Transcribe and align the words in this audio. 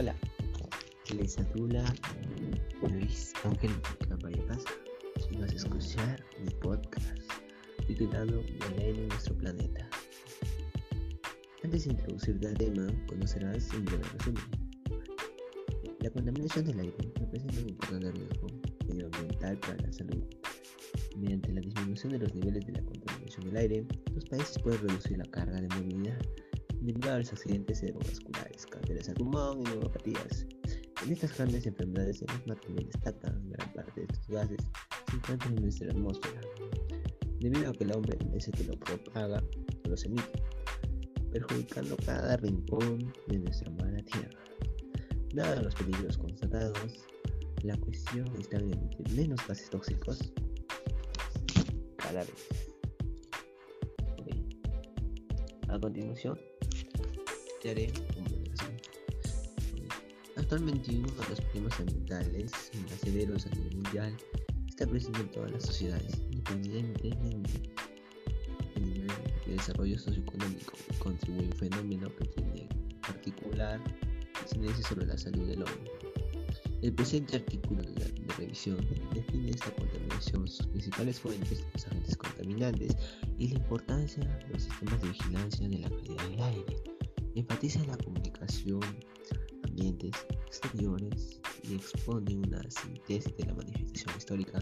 Hola, 0.00 0.14
les 1.12 1.32
saluda 1.32 1.84
Luis 2.88 3.32
Ángel 3.42 3.72
Caballeras 4.08 4.62
y 5.28 5.38
vas 5.38 5.50
a 5.50 5.56
escuchar 5.56 6.24
mi 6.40 6.50
podcast 6.60 7.18
titulado 7.84 8.44
El 8.70 8.78
aire 8.78 9.02
en 9.02 9.08
nuestro 9.08 9.36
planeta. 9.38 9.90
Antes 11.64 11.82
de 11.82 11.90
introducirte 11.90 12.46
al 12.46 12.54
tema, 12.56 12.86
conocerás 13.08 13.74
un 13.74 13.86
breve 13.86 14.04
resumen. 14.12 14.44
La 15.98 16.10
contaminación 16.10 16.64
del 16.66 16.78
aire 16.78 17.12
representa 17.16 17.60
un 17.60 17.68
importante 17.70 18.12
riesgo 18.12 18.46
medioambiental 18.86 19.58
para 19.58 19.76
la 19.78 19.92
salud. 19.92 20.22
Mediante 21.16 21.52
la 21.52 21.60
disminución 21.60 22.12
de 22.12 22.18
los 22.20 22.32
niveles 22.36 22.64
de 22.64 22.72
la 22.74 22.84
contaminación 22.84 23.46
del 23.46 23.56
aire, 23.56 23.86
los 24.14 24.24
países 24.26 24.62
pueden 24.62 24.80
reducir 24.80 25.18
la 25.18 25.24
carga 25.24 25.60
de 25.60 25.66
movilidad 25.74 26.20
derivada 26.80 27.14
de 27.14 27.18
los 27.22 27.32
accidentes 27.32 27.80
cerebrovasculares, 27.80 28.27
al 28.90 29.14
pulmón 29.14 29.60
y 29.60 29.64
neuropatías. 29.64 30.46
En 31.04 31.12
estas 31.12 31.36
grandes 31.36 31.66
enfermedades, 31.66 32.22
el 32.22 32.34
mismo 32.38 32.56
también 32.56 32.88
destacan 32.88 33.50
gran 33.50 33.72
parte 33.74 34.00
de 34.00 34.06
estos 34.06 34.28
gases 34.28 34.58
se 35.10 35.16
encuentran 35.16 35.56
en 35.56 35.62
nuestra 35.62 35.90
atmósfera, 35.90 36.40
debido 37.38 37.70
a 37.70 37.72
que 37.72 37.84
el 37.84 37.92
hombre 37.92 38.18
es 38.34 38.48
el 38.48 38.54
que 38.54 38.64
lo 38.64 38.78
propaga 38.78 39.42
o 39.84 39.88
los 39.88 40.04
emite, 40.04 40.42
perjudicando 41.30 41.96
cada 42.04 42.36
rincón 42.38 43.12
de 43.28 43.38
nuestra 43.38 43.70
mala 43.72 44.02
tierra. 44.02 44.40
Dada 45.34 45.62
los 45.62 45.74
peligros 45.74 46.16
constatados, 46.16 47.06
la 47.62 47.76
cuestión 47.76 48.26
está 48.40 48.56
en 48.56 48.72
emitir 48.72 49.10
menos 49.10 49.46
gases 49.46 49.68
tóxicos 49.68 50.32
cada 51.96 52.20
vez. 52.20 52.48
A 55.68 55.78
continuación, 55.78 56.40
te 57.60 57.70
haré 57.70 57.92
un. 58.16 58.37
Actualmente 60.50 60.96
uno 60.96 61.08
de 61.08 61.28
los 61.28 61.40
problemas 61.42 61.78
ambientales 61.78 62.52
más 62.80 63.00
severos 63.02 63.44
a 63.44 63.50
nivel 63.50 63.76
mundial 63.76 64.16
está 64.66 64.86
presente 64.86 65.20
en 65.20 65.30
todas 65.30 65.50
las 65.50 65.62
sociedades, 65.62 66.22
independientemente 66.30 67.70
del 68.74 68.94
nivel 68.94 69.12
de 69.44 69.52
desarrollo 69.52 69.98
socioeconómico, 69.98 70.72
contribuye 71.00 71.44
a 71.44 71.50
un 71.50 71.52
fenómeno 71.52 72.16
que 72.16 72.24
tiene 72.28 72.66
particular 73.02 73.78
incidencia 74.42 74.88
sobre 74.88 75.04
la 75.04 75.18
salud 75.18 75.46
del 75.46 75.64
hombre. 75.64 75.92
El 76.80 76.94
presente 76.94 77.36
artículo 77.36 77.82
de, 77.82 77.92
de 77.92 78.34
revisión 78.38 78.78
define 79.12 79.50
esta 79.50 79.70
contaminación, 79.74 80.48
sus 80.48 80.66
principales 80.68 81.20
fuentes, 81.20 81.62
los 81.74 81.86
agentes 81.88 82.16
contaminantes 82.16 82.96
y 83.36 83.48
la 83.48 83.56
importancia 83.56 84.24
de 84.24 84.48
los 84.54 84.62
sistemas 84.62 85.02
de 85.02 85.08
vigilancia 85.08 85.68
de 85.68 85.78
la 85.78 85.90
calidad 85.90 86.28
del 86.30 86.40
aire. 86.40 86.76
Enfatiza 87.34 87.84
la 87.84 87.98
comunicación, 87.98 88.80
exteriores 89.86 91.40
y 91.62 91.74
expone 91.74 92.36
una 92.36 92.62
síntesis 92.70 93.36
de 93.36 93.44
la 93.44 93.54
manifestación 93.54 94.16
histórica 94.16 94.58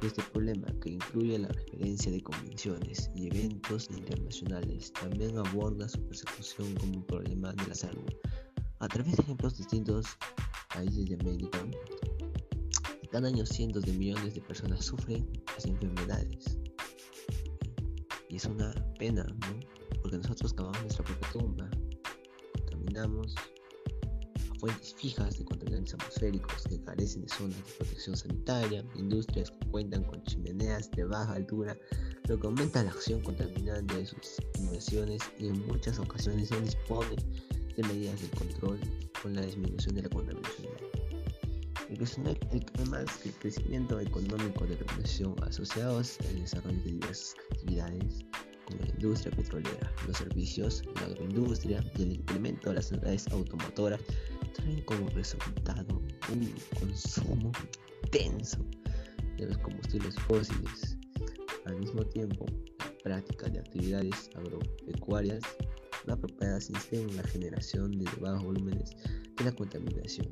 de 0.00 0.06
este 0.06 0.22
problema 0.32 0.66
que 0.80 0.90
incluye 0.90 1.38
la 1.38 1.48
referencia 1.48 2.10
de 2.12 2.22
convenciones 2.22 3.10
y 3.14 3.26
eventos 3.26 3.90
internacionales. 3.90 4.92
También 4.92 5.36
aborda 5.38 5.88
su 5.88 6.00
persecución 6.06 6.74
como 6.76 6.98
un 6.98 7.06
problema 7.06 7.52
de 7.52 7.66
la 7.66 7.74
salud. 7.74 8.06
A 8.78 8.88
través 8.88 9.16
de 9.16 9.22
ejemplos 9.22 9.58
distintos 9.58 10.06
países 10.72 11.06
de 11.06 11.16
América, 11.16 11.58
cada 13.10 13.28
año 13.28 13.44
cientos 13.44 13.84
de 13.84 13.92
millones 13.92 14.34
de 14.34 14.40
personas 14.40 14.84
sufren 14.84 15.28
las 15.54 15.66
enfermedades. 15.66 16.58
Y 18.28 18.36
es 18.36 18.44
una 18.44 18.72
pena, 18.98 19.24
¿no? 19.24 19.78
porque 20.02 20.18
nosotros 20.18 20.54
cavamos 20.54 20.80
nuestra 20.82 21.04
propia 21.04 21.28
tumba, 21.32 21.70
contaminamos 22.54 23.34
a 23.36 23.57
fuentes 24.58 24.94
fijas 24.94 25.38
de 25.38 25.44
contaminantes 25.44 25.94
atmosféricos 25.94 26.64
que 26.68 26.80
carecen 26.82 27.22
de 27.22 27.28
zonas 27.28 27.56
de 27.56 27.72
protección 27.78 28.16
sanitaria, 28.16 28.84
industrias 28.96 29.50
que 29.50 29.66
cuentan 29.70 30.04
con 30.04 30.22
chimeneas 30.24 30.90
de 30.92 31.04
baja 31.04 31.34
altura, 31.34 31.76
lo 32.28 32.38
que 32.38 32.46
aumenta 32.46 32.82
la 32.82 32.90
acción 32.90 33.20
contaminante 33.22 33.96
de 33.96 34.06
sus 34.06 34.36
inversiones 34.58 35.22
y 35.38 35.48
en 35.48 35.66
muchas 35.66 35.98
ocasiones 35.98 36.50
no 36.50 36.60
dispone 36.60 37.16
de 37.76 37.82
medidas 37.84 38.20
de 38.20 38.28
control 38.30 38.78
con 39.22 39.34
la 39.34 39.42
disminución 39.42 39.94
de 39.94 40.02
la 40.02 40.08
contaminación. 40.08 40.68
El, 41.88 42.02
es 42.02 42.16
que 42.16 43.28
el 43.28 43.34
crecimiento 43.36 43.98
económico 43.98 44.66
de 44.66 44.76
la 44.76 44.84
población 44.84 45.34
asociados 45.42 46.18
al 46.28 46.40
desarrollo 46.40 46.76
de 46.84 46.92
diversas 46.92 47.34
actividades 47.50 48.24
como 48.66 48.82
la 48.82 48.90
industria 48.90 49.34
petrolera, 49.34 49.92
los 50.06 50.18
servicios, 50.18 50.82
la 50.96 51.06
agroindustria 51.06 51.82
y 51.96 52.02
el 52.02 52.12
incremento 52.12 52.68
de 52.68 52.76
las 52.76 52.92
unidades 52.92 53.26
automotoras 53.28 54.00
traen 54.52 54.80
como 54.82 55.08
resultado 55.10 56.02
un 56.32 56.52
consumo 56.78 57.52
intenso. 58.04 58.58
De 59.36 59.46
los 59.46 59.58
combustibles 59.58 60.16
fósiles. 60.26 60.96
Al 61.64 61.76
mismo 61.76 62.04
tiempo, 62.04 62.44
la 62.78 62.90
práctica 63.04 63.48
de 63.48 63.60
actividades 63.60 64.30
agropecuarias 64.34 65.44
no 66.06 66.14
apropiadas 66.14 66.70
insisten 66.70 67.08
en 67.08 67.16
la 67.16 67.22
generación 67.22 67.92
de 67.92 68.06
bajos 68.20 68.42
volúmenes 68.42 68.96
de 69.36 69.44
la 69.44 69.52
contaminación 69.52 70.26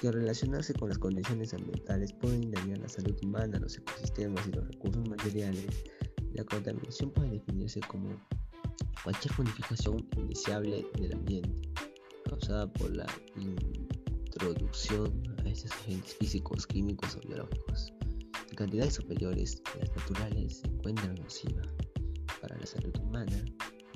que 0.00 0.10
relacionarse 0.10 0.72
con 0.72 0.88
las 0.88 0.98
condiciones 0.98 1.52
ambientales 1.52 2.12
pueden 2.14 2.50
dañar 2.50 2.78
la 2.78 2.88
salud 2.88 3.14
humana, 3.22 3.58
los 3.58 3.76
ecosistemas 3.76 4.46
y 4.48 4.52
los 4.52 4.66
recursos 4.66 5.06
materiales. 5.06 5.66
La 6.32 6.42
contaminación 6.44 7.10
puede 7.10 7.32
definirse 7.32 7.80
como 7.80 8.08
cualquier 9.04 9.38
modificación 9.38 10.08
indeseable 10.16 10.86
del 10.98 11.12
ambiente 11.12 11.70
causada 12.30 12.72
por 12.72 12.94
la 12.94 13.06
introducción 13.36 15.22
a 15.44 15.48
estos 15.48 15.72
agentes 15.72 16.14
físicos, 16.14 16.66
químicos 16.66 17.16
o 17.16 17.26
biológicos. 17.26 17.92
En 18.48 18.56
cantidades 18.56 18.94
superiores 18.94 19.60
a 19.74 19.78
las 19.78 19.96
naturales 19.96 20.58
se 20.58 20.68
encuentran 20.68 21.16
nociva 21.16 21.62
para 22.40 22.56
la 22.56 22.66
salud 22.66 22.96
humana, 23.02 23.44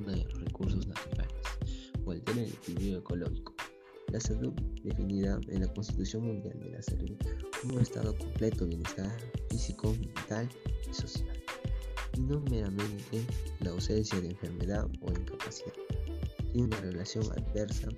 uno 0.01 0.11
de 0.11 0.25
los 0.25 0.41
recursos 0.41 0.87
naturales, 0.87 1.45
o 2.05 2.11
altera 2.11 2.43
el 2.43 2.49
equilibrio 2.49 2.99
ecológico. 2.99 3.55
La 4.13 4.21
salud, 4.21 4.53
definida 4.83 5.41
en 5.49 5.61
la 5.63 5.73
Constitución 5.73 6.25
Mundial 6.25 6.59
de 6.61 6.71
la 6.71 6.83
Salud, 6.83 7.17
como 7.61 7.75
un 7.77 7.81
estado 7.81 8.17
completo 8.19 8.65
de 8.65 8.71
bienestar 8.71 9.17
físico, 9.49 9.93
mental 9.93 10.49
y 10.91 10.95
social 10.95 11.45
y 12.17 12.21
no 12.21 12.41
meramente 12.51 13.27
la 13.61 13.71
ausencia 13.71 14.21
de 14.21 14.29
enfermedad 14.29 14.87
o 15.01 15.11
incapacidad. 15.11 15.73
Tiene 16.53 16.69
una 16.69 16.81
relación 16.81 17.25
adversa 17.33 17.89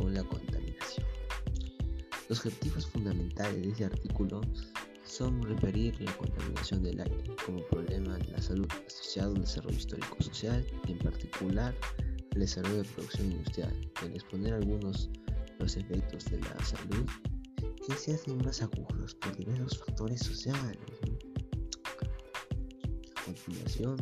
con 0.00 0.14
la 0.14 0.24
contaminación. 0.24 1.06
Los 2.28 2.38
objetivos 2.38 2.86
fundamentales 2.86 3.62
de 3.62 3.68
este 3.68 3.84
artículo 3.84 4.40
son 5.04 5.42
referir 5.42 6.00
la 6.00 6.16
contaminación 6.16 6.82
del 6.82 7.00
aire 7.00 7.36
como 7.44 7.62
problema 7.66 8.16
de 8.18 8.32
la 8.32 8.40
salud 8.40 8.68
asociado 8.86 9.34
al 9.34 9.42
desarrollo 9.42 9.76
histórico-social 9.76 10.64
y 10.86 10.92
en 10.92 10.98
particular 10.98 11.74
al 12.32 12.40
desarrollo 12.40 12.78
de 12.78 12.84
producción 12.84 13.32
industrial, 13.32 13.90
al 13.96 14.14
exponer 14.14 14.54
algunos 14.54 15.10
los 15.58 15.76
efectos 15.76 16.24
de 16.26 16.38
la 16.40 16.64
salud 16.64 17.06
que 17.86 17.94
se 17.94 18.14
hacen 18.14 18.38
más 18.38 18.62
agudos 18.62 19.14
por 19.16 19.36
diversos 19.36 19.78
factores 19.78 20.20
sociales, 20.20 20.78
continuación 23.24 23.96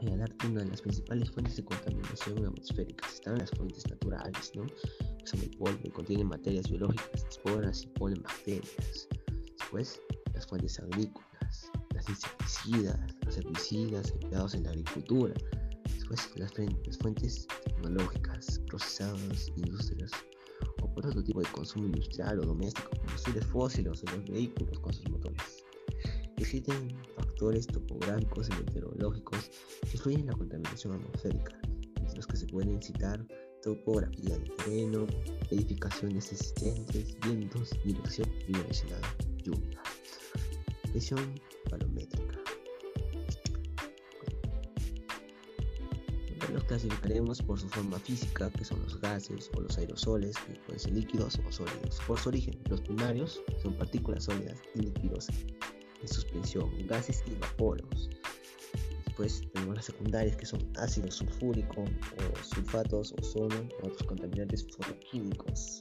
voy 0.00 0.12
a 0.12 0.16
darte 0.16 0.46
una 0.46 0.62
de 0.62 0.70
las 0.70 0.80
principales 0.80 1.30
fuentes 1.30 1.56
de 1.56 1.64
contaminación 1.64 2.46
atmosférica. 2.46 3.06
Están 3.06 3.38
las 3.38 3.50
fuentes 3.50 3.88
naturales, 3.88 4.52
¿no? 4.54 4.66
son 5.24 5.40
el 5.40 5.50
polvo, 5.50 5.78
que 5.82 5.90
contienen 5.90 6.28
materias 6.28 6.68
biológicas, 6.68 7.24
esporas 7.28 7.82
y 7.82 7.86
polen 7.88 8.22
bacterias. 8.22 9.08
Después, 9.58 10.00
las 10.34 10.46
fuentes 10.46 10.78
agrícolas, 10.80 11.70
las 11.94 12.08
insecticidas, 12.08 12.98
los 13.24 13.38
herbicidas 13.38 14.10
empleados 14.12 14.54
en 14.54 14.64
la 14.64 14.70
agricultura. 14.70 15.34
Después, 15.94 16.30
las, 16.36 16.52
las 16.58 16.98
fuentes 16.98 17.46
tecnológicas, 17.64 18.60
procesadas, 18.66 19.52
industrias 19.56 20.10
o 20.82 20.92
por 20.92 21.06
otro 21.06 21.22
tipo 21.22 21.40
de 21.40 21.48
consumo 21.48 21.86
industrial 21.86 22.40
o 22.40 22.46
doméstico, 22.46 22.90
combustibles 22.90 23.46
fósiles 23.46 24.02
o 24.02 24.16
los 24.16 24.24
vehículos 24.30 24.78
con 24.80 24.92
sus 24.92 25.08
motores. 25.10 25.64
Existen 26.36 26.96
factores 27.40 27.66
topográficos 27.68 28.50
y 28.50 28.52
meteorológicos 28.52 29.50
influyen 29.90 30.20
en 30.20 30.26
la 30.26 30.32
contaminación 30.34 30.92
atmosférica, 30.92 31.58
entre 31.96 32.16
los 32.16 32.26
que 32.26 32.36
se 32.36 32.46
pueden 32.46 32.82
citar 32.82 33.26
topografía 33.62 34.36
del 34.36 34.54
terreno, 34.56 35.06
edificaciones 35.50 36.32
existentes, 36.32 37.18
vientos, 37.20 37.70
dirección 37.82 38.28
bidireccional, 38.46 39.00
lluvia, 39.42 39.80
presión 40.92 41.34
balométrica. 41.70 42.38
Los 46.52 46.64
clasificaremos 46.64 47.40
por 47.40 47.58
su 47.58 47.68
forma 47.70 47.98
física, 48.00 48.50
que 48.50 48.66
son 48.66 48.82
los 48.82 49.00
gases 49.00 49.50
o 49.56 49.62
los 49.62 49.78
aerosoles, 49.78 50.36
que 50.46 50.60
pueden 50.66 50.78
ser 50.78 50.92
líquidos 50.92 51.40
o 51.48 51.52
sólidos. 51.52 52.00
Por 52.06 52.18
su 52.18 52.28
origen, 52.28 52.60
los 52.68 52.82
primarios 52.82 53.40
son 53.62 53.72
partículas 53.78 54.24
sólidas 54.24 54.58
y 54.74 54.80
líquidos 54.80 55.28
en 56.00 56.08
suspensión, 56.08 56.70
gases 56.86 57.22
y 57.26 57.34
vaporos. 57.34 58.10
Después 59.06 59.42
tenemos 59.52 59.76
las 59.76 59.84
secundarias 59.86 60.36
que 60.36 60.46
son 60.46 60.60
ácido 60.76 61.10
sulfúrico 61.10 61.82
o 61.82 62.44
sulfatos, 62.44 63.12
ozono 63.20 63.68
o 63.82 63.86
otros 63.86 64.04
contaminantes 64.04 64.66
fotoquímicos. 64.68 65.78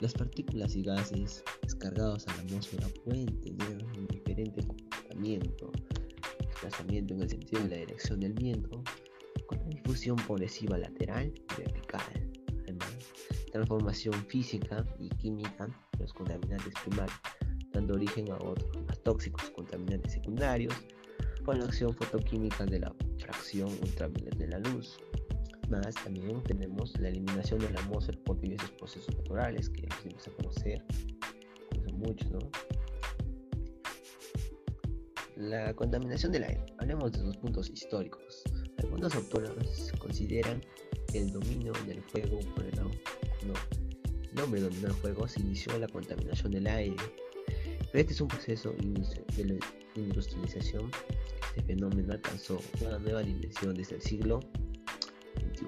Las 0.00 0.14
partículas 0.14 0.74
y 0.74 0.82
gases 0.82 1.44
descargados 1.62 2.26
a 2.26 2.36
la 2.36 2.42
atmósfera 2.42 2.88
pueden 3.04 3.40
tener 3.40 3.84
un 3.96 4.06
diferente 4.08 4.66
comportamiento, 4.66 5.70
desplazamiento 6.40 7.14
en 7.14 7.22
el 7.22 7.30
sentido 7.30 7.62
de 7.62 7.68
la 7.68 7.76
dirección 7.76 8.20
del 8.20 8.32
viento, 8.32 8.82
con 9.46 9.58
la 9.58 9.66
difusión 9.66 10.16
progresiva 10.16 10.78
lateral 10.78 11.32
y 11.36 11.60
vertical. 11.60 12.30
Además, 12.62 12.96
transformación 13.52 14.14
física 14.26 14.84
y 14.98 15.08
química 15.10 15.66
de 15.66 15.98
los 15.98 16.12
contaminantes 16.12 16.74
primarios, 16.84 17.20
dando 17.72 17.94
origen 17.94 18.30
a 18.32 18.36
otros 18.36 18.76
tóxicos 19.02 19.50
contaminantes 19.50 20.12
secundarios, 20.12 20.74
con 21.44 21.58
la 21.58 21.64
acción 21.64 21.94
fotoquímica 21.94 22.64
de 22.64 22.80
la 22.80 22.94
fracción 23.18 23.68
ultravioleta 23.68 24.36
de 24.36 24.48
la 24.48 24.58
luz. 24.60 24.98
Más 25.68 25.94
también 25.94 26.42
tenemos 26.42 26.98
la 27.00 27.08
eliminación 27.08 27.58
de 27.60 27.70
la 27.70 27.80
atmósfera 27.80 28.18
por 28.24 28.38
diversos 28.40 28.70
procesos 28.72 29.16
naturales 29.16 29.68
que 29.70 29.82
los 29.82 30.04
dimos 30.04 30.28
a 30.28 30.30
conocer, 30.32 30.84
son 31.84 31.98
muchos, 31.98 32.30
¿no? 32.30 32.38
La 35.36 35.74
contaminación 35.74 36.30
del 36.30 36.44
aire. 36.44 36.64
Hablemos 36.78 37.12
de 37.12 37.24
los 37.24 37.36
puntos 37.38 37.70
históricos. 37.70 38.44
Algunos 38.78 39.14
autores 39.14 39.92
consideran 39.98 40.62
el 41.14 41.32
dominio 41.32 41.72
del 41.86 42.02
fuego 42.02 42.38
por 42.54 42.64
el 42.64 42.76
nombre 44.34 44.60
dominó 44.60 44.88
el 44.88 44.94
fuego 44.94 45.28
se 45.28 45.40
inició 45.40 45.78
la 45.78 45.88
contaminación 45.88 46.52
del 46.52 46.66
aire. 46.66 46.96
Este 47.92 48.14
es 48.14 48.22
un 48.22 48.28
proceso 48.28 48.74
de 49.36 49.44
la 49.44 49.54
industrialización. 49.96 50.90
Este 51.48 51.62
fenómeno 51.62 52.14
alcanzó 52.14 52.58
una 52.80 52.98
nueva 52.98 53.22
dimensión 53.22 53.74
desde 53.74 53.96
el 53.96 54.00
siglo 54.00 54.40
XXI. 55.36 55.66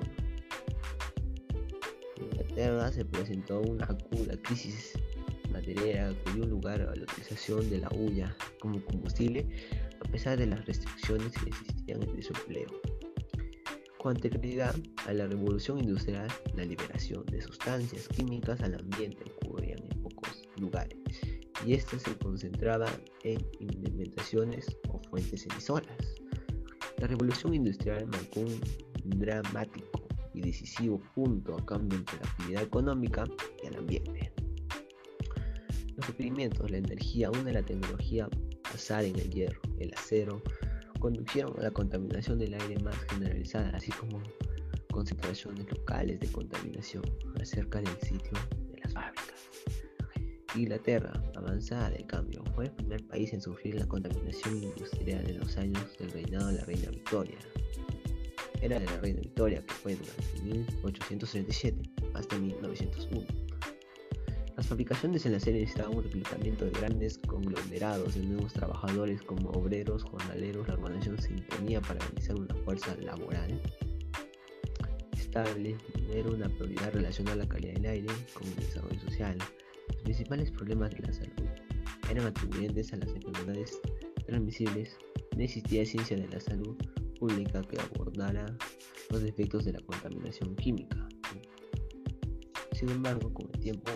En 2.16 2.24
Inglaterra 2.24 2.90
se 2.92 3.04
presentó 3.04 3.60
una 3.60 3.84
aguda 3.84 4.38
crisis 4.40 4.94
material 5.52 6.16
que 6.24 6.32
dio 6.32 6.46
lugar 6.46 6.80
a 6.80 6.96
la 6.96 7.02
utilización 7.02 7.68
de 7.68 7.78
la 7.78 7.90
hulla 7.90 8.34
como 8.58 8.82
combustible 8.86 9.46
a 10.00 10.08
pesar 10.10 10.38
de 10.38 10.46
las 10.46 10.64
restricciones 10.64 11.30
que 11.32 11.50
existían 11.50 12.02
en 12.04 12.22
su 12.22 12.32
empleo. 12.32 12.68
Con 13.98 14.16
anterioridad 14.16 14.74
a 15.06 15.12
la 15.12 15.26
revolución 15.26 15.78
industrial, 15.78 16.28
la 16.54 16.64
liberación 16.64 17.26
de 17.26 17.42
sustancias 17.42 18.08
químicas 18.08 18.62
al 18.62 18.76
ambiente 18.76 19.24
ocurría 19.42 19.76
en 19.76 20.02
pocos 20.02 20.48
lugares 20.56 20.98
y 21.64 21.74
estas 21.74 22.02
se 22.02 22.16
concentraban 22.18 22.92
en 23.22 23.44
implementaciones 23.60 24.76
o 24.88 25.00
fuentes 25.10 25.46
emisoras. 25.46 26.14
La 26.98 27.06
revolución 27.06 27.54
industrial 27.54 28.06
marcó 28.06 28.40
un 28.40 28.60
dramático 29.04 30.06
y 30.34 30.40
decisivo 30.40 31.00
punto 31.14 31.56
a 31.56 31.64
cambio 31.64 31.98
entre 31.98 32.18
la 32.18 32.30
actividad 32.30 32.62
económica 32.62 33.24
y 33.62 33.66
el 33.66 33.76
ambiente. 33.76 34.32
Los 35.96 36.08
requerimientos, 36.08 36.70
la 36.70 36.78
energía, 36.78 37.30
una 37.30 37.44
de 37.44 37.52
la 37.52 37.62
tecnología 37.62 38.28
basada 38.64 39.04
en 39.04 39.18
el 39.18 39.30
hierro, 39.30 39.60
el 39.78 39.94
acero, 39.94 40.42
condujeron 40.98 41.58
a 41.60 41.64
la 41.64 41.70
contaminación 41.70 42.38
del 42.38 42.54
aire 42.54 42.78
más 42.82 42.96
generalizada, 43.10 43.70
así 43.70 43.92
como 43.92 44.22
concentraciones 44.90 45.70
locales 45.70 46.18
de 46.20 46.28
contaminación 46.28 47.04
acerca 47.40 47.80
del 47.80 47.96
sitio 48.00 48.32
de 48.70 48.80
las 48.82 48.92
fábricas. 48.92 49.83
Inglaterra, 50.54 51.12
avanzada 51.34 51.90
del 51.90 52.06
cambio, 52.06 52.44
fue 52.54 52.66
el 52.66 52.72
primer 52.72 53.06
país 53.06 53.32
en 53.32 53.40
sufrir 53.40 53.74
la 53.74 53.86
contaminación 53.86 54.62
industrial 54.62 55.28
en 55.28 55.38
los 55.38 55.56
años 55.56 55.98
del 55.98 56.10
reinado 56.12 56.48
de 56.48 56.54
la 56.54 56.64
reina 56.64 56.90
Victoria. 56.90 57.38
Era 58.60 58.78
de 58.78 58.86
la 58.86 58.96
reina 58.98 59.20
Victoria 59.20 59.60
que 59.60 59.74
fue 59.74 59.96
durante 59.96 60.42
1837 60.42 61.90
hasta 62.14 62.38
1901 62.38 63.44
las 64.56 64.68
fabricaciones 64.68 65.26
en 65.26 65.32
la 65.32 65.40
serie 65.40 65.62
necesitaban 65.62 65.96
un 65.96 66.04
reclutamiento 66.04 66.64
de 66.64 66.70
grandes 66.70 67.18
conglomerados 67.26 68.14
de 68.14 68.22
nuevos 68.22 68.52
trabajadores 68.52 69.20
como 69.22 69.50
obreros, 69.50 70.04
jornaleros. 70.04 70.68
La 70.68 70.74
organización 70.74 71.20
se 71.20 71.32
imponía 71.32 71.80
para 71.80 72.04
organizar 72.04 72.36
una 72.36 72.54
fuerza 72.64 72.94
laboral 73.00 73.60
estable, 75.12 75.76
era 76.12 76.30
una 76.30 76.48
prioridad 76.48 76.92
relacionada 76.92 77.34
a 77.34 77.44
la 77.44 77.48
calidad 77.48 77.74
del 77.74 77.86
aire 77.86 78.14
con 78.32 78.46
el 78.46 78.56
desarrollo 78.56 79.00
social. 79.00 79.38
Los 79.88 80.02
principales 80.02 80.50
problemas 80.50 80.90
de 80.90 81.00
la 81.00 81.12
salud 81.12 81.48
eran 82.10 82.26
atribuyentes 82.26 82.92
a 82.92 82.96
las 82.96 83.08
enfermedades 83.08 83.80
transmisibles. 84.26 84.96
No 85.36 85.42
existía 85.42 85.84
ciencia 85.84 86.16
de 86.16 86.28
la 86.28 86.40
salud 86.40 86.76
pública 87.18 87.62
que 87.62 87.80
abordara 87.80 88.46
los 89.10 89.22
efectos 89.22 89.64
de 89.64 89.72
la 89.72 89.80
contaminación 89.80 90.54
química. 90.56 91.08
Sin 92.72 92.90
embargo, 92.90 93.32
con 93.32 93.48
el 93.52 93.60
tiempo 93.60 93.90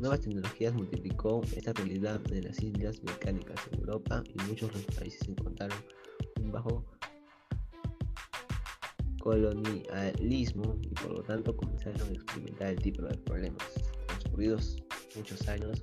Nuevas 0.00 0.22
tecnologías 0.22 0.72
multiplicó 0.72 1.42
esta 1.54 1.74
realidad 1.74 2.20
de 2.20 2.40
las 2.40 2.62
islas 2.62 3.02
mecánicas 3.02 3.60
en 3.70 3.80
Europa 3.80 4.24
y 4.32 4.42
muchos 4.48 4.72
de 4.72 4.82
los 4.82 4.96
países 4.96 5.28
encontraron 5.28 5.76
un 6.40 6.50
bajo 6.50 6.86
colonialismo 9.20 10.78
y 10.80 10.88
por 10.88 11.18
lo 11.18 11.22
tanto 11.22 11.54
comenzaron 11.54 12.00
a 12.00 12.12
experimentar 12.12 12.68
el 12.68 12.80
tipo 12.80 13.02
de 13.02 13.14
problemas. 13.18 13.74
Transcurridos 14.06 14.79
muchos 15.16 15.48
años, 15.48 15.82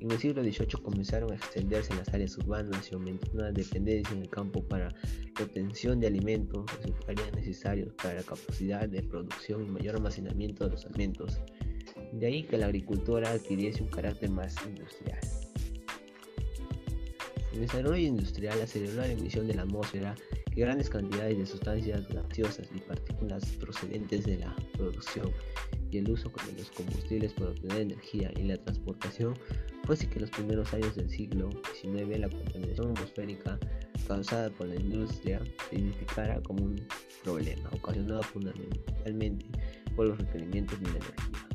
en 0.00 0.10
el 0.10 0.18
siglo 0.18 0.42
XVIII 0.42 0.82
comenzaron 0.82 1.32
a 1.32 1.36
extenderse 1.36 1.92
en 1.92 1.98
las 1.98 2.08
áreas 2.14 2.36
urbanas 2.38 2.90
y 2.90 2.94
aumentó 2.94 3.30
una 3.32 3.50
dependencia 3.50 4.14
en 4.14 4.22
el 4.22 4.30
campo 4.30 4.62
para 4.62 4.88
la 4.88 5.44
obtención 5.44 5.98
de 5.98 6.06
alimentos 6.06 6.64
resultarían 6.76 7.32
necesarios 7.34 7.92
para 7.94 8.14
la 8.14 8.22
capacidad 8.22 8.88
de 8.88 9.02
producción 9.02 9.64
y 9.66 9.70
mayor 9.70 9.96
almacenamiento 9.96 10.64
de 10.64 10.70
los 10.70 10.84
alimentos. 10.84 11.40
De 12.12 12.26
ahí 12.26 12.42
que 12.44 12.58
la 12.58 12.66
agricultura 12.66 13.30
adquiriese 13.30 13.82
un 13.82 13.88
carácter 13.88 14.30
más 14.30 14.54
industrial. 14.66 15.18
El 17.52 17.60
desarrollo 17.62 17.96
industrial 17.96 18.60
aceleró 18.60 18.94
la 18.96 19.08
emisión 19.08 19.48
de 19.48 19.54
la 19.54 19.62
atmósfera 19.62 20.14
que 20.54 20.60
grandes 20.60 20.90
cantidades 20.90 21.38
de 21.38 21.46
sustancias 21.46 22.06
gaseosas 22.08 22.68
y 22.74 22.80
partículas 22.80 23.44
procedentes 23.58 24.24
de 24.24 24.38
la 24.38 24.54
producción 24.76 25.32
y 25.90 25.98
el 25.98 26.10
uso 26.10 26.30
de 26.46 26.58
los 26.58 26.70
combustibles 26.70 27.32
para 27.32 27.50
obtener 27.50 27.80
energía 27.82 28.32
y 28.36 28.42
la 28.42 28.56
transportación 28.56 29.34
fue 29.84 29.94
así 29.94 30.06
que 30.06 30.14
en 30.16 30.22
los 30.22 30.30
primeros 30.30 30.72
años 30.74 30.94
del 30.96 31.08
siglo 31.08 31.50
XIX 31.80 32.18
la 32.18 32.28
contaminación 32.28 32.90
atmosférica 32.90 33.58
causada 34.06 34.50
por 34.50 34.68
la 34.68 34.76
industria 34.76 35.40
se 35.68 35.76
identificara 35.76 36.40
como 36.42 36.64
un 36.64 36.86
problema 37.22 37.70
ocasionado 37.72 38.22
fundamentalmente 38.22 39.46
por 39.94 40.08
los 40.08 40.18
requerimientos 40.18 40.78
de 40.80 40.86
la 40.86 40.96
energía. 40.96 41.48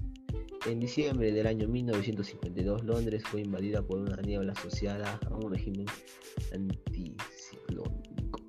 En 0.67 0.79
diciembre 0.79 1.31
del 1.31 1.47
año 1.47 1.67
1952, 1.67 2.83
Londres 2.83 3.23
fue 3.25 3.41
invadida 3.41 3.81
por 3.81 3.99
una 3.99 4.21
niebla 4.21 4.53
asociada 4.53 5.19
a 5.25 5.35
un 5.35 5.51
régimen 5.51 5.87
anticiclónico 6.53 8.41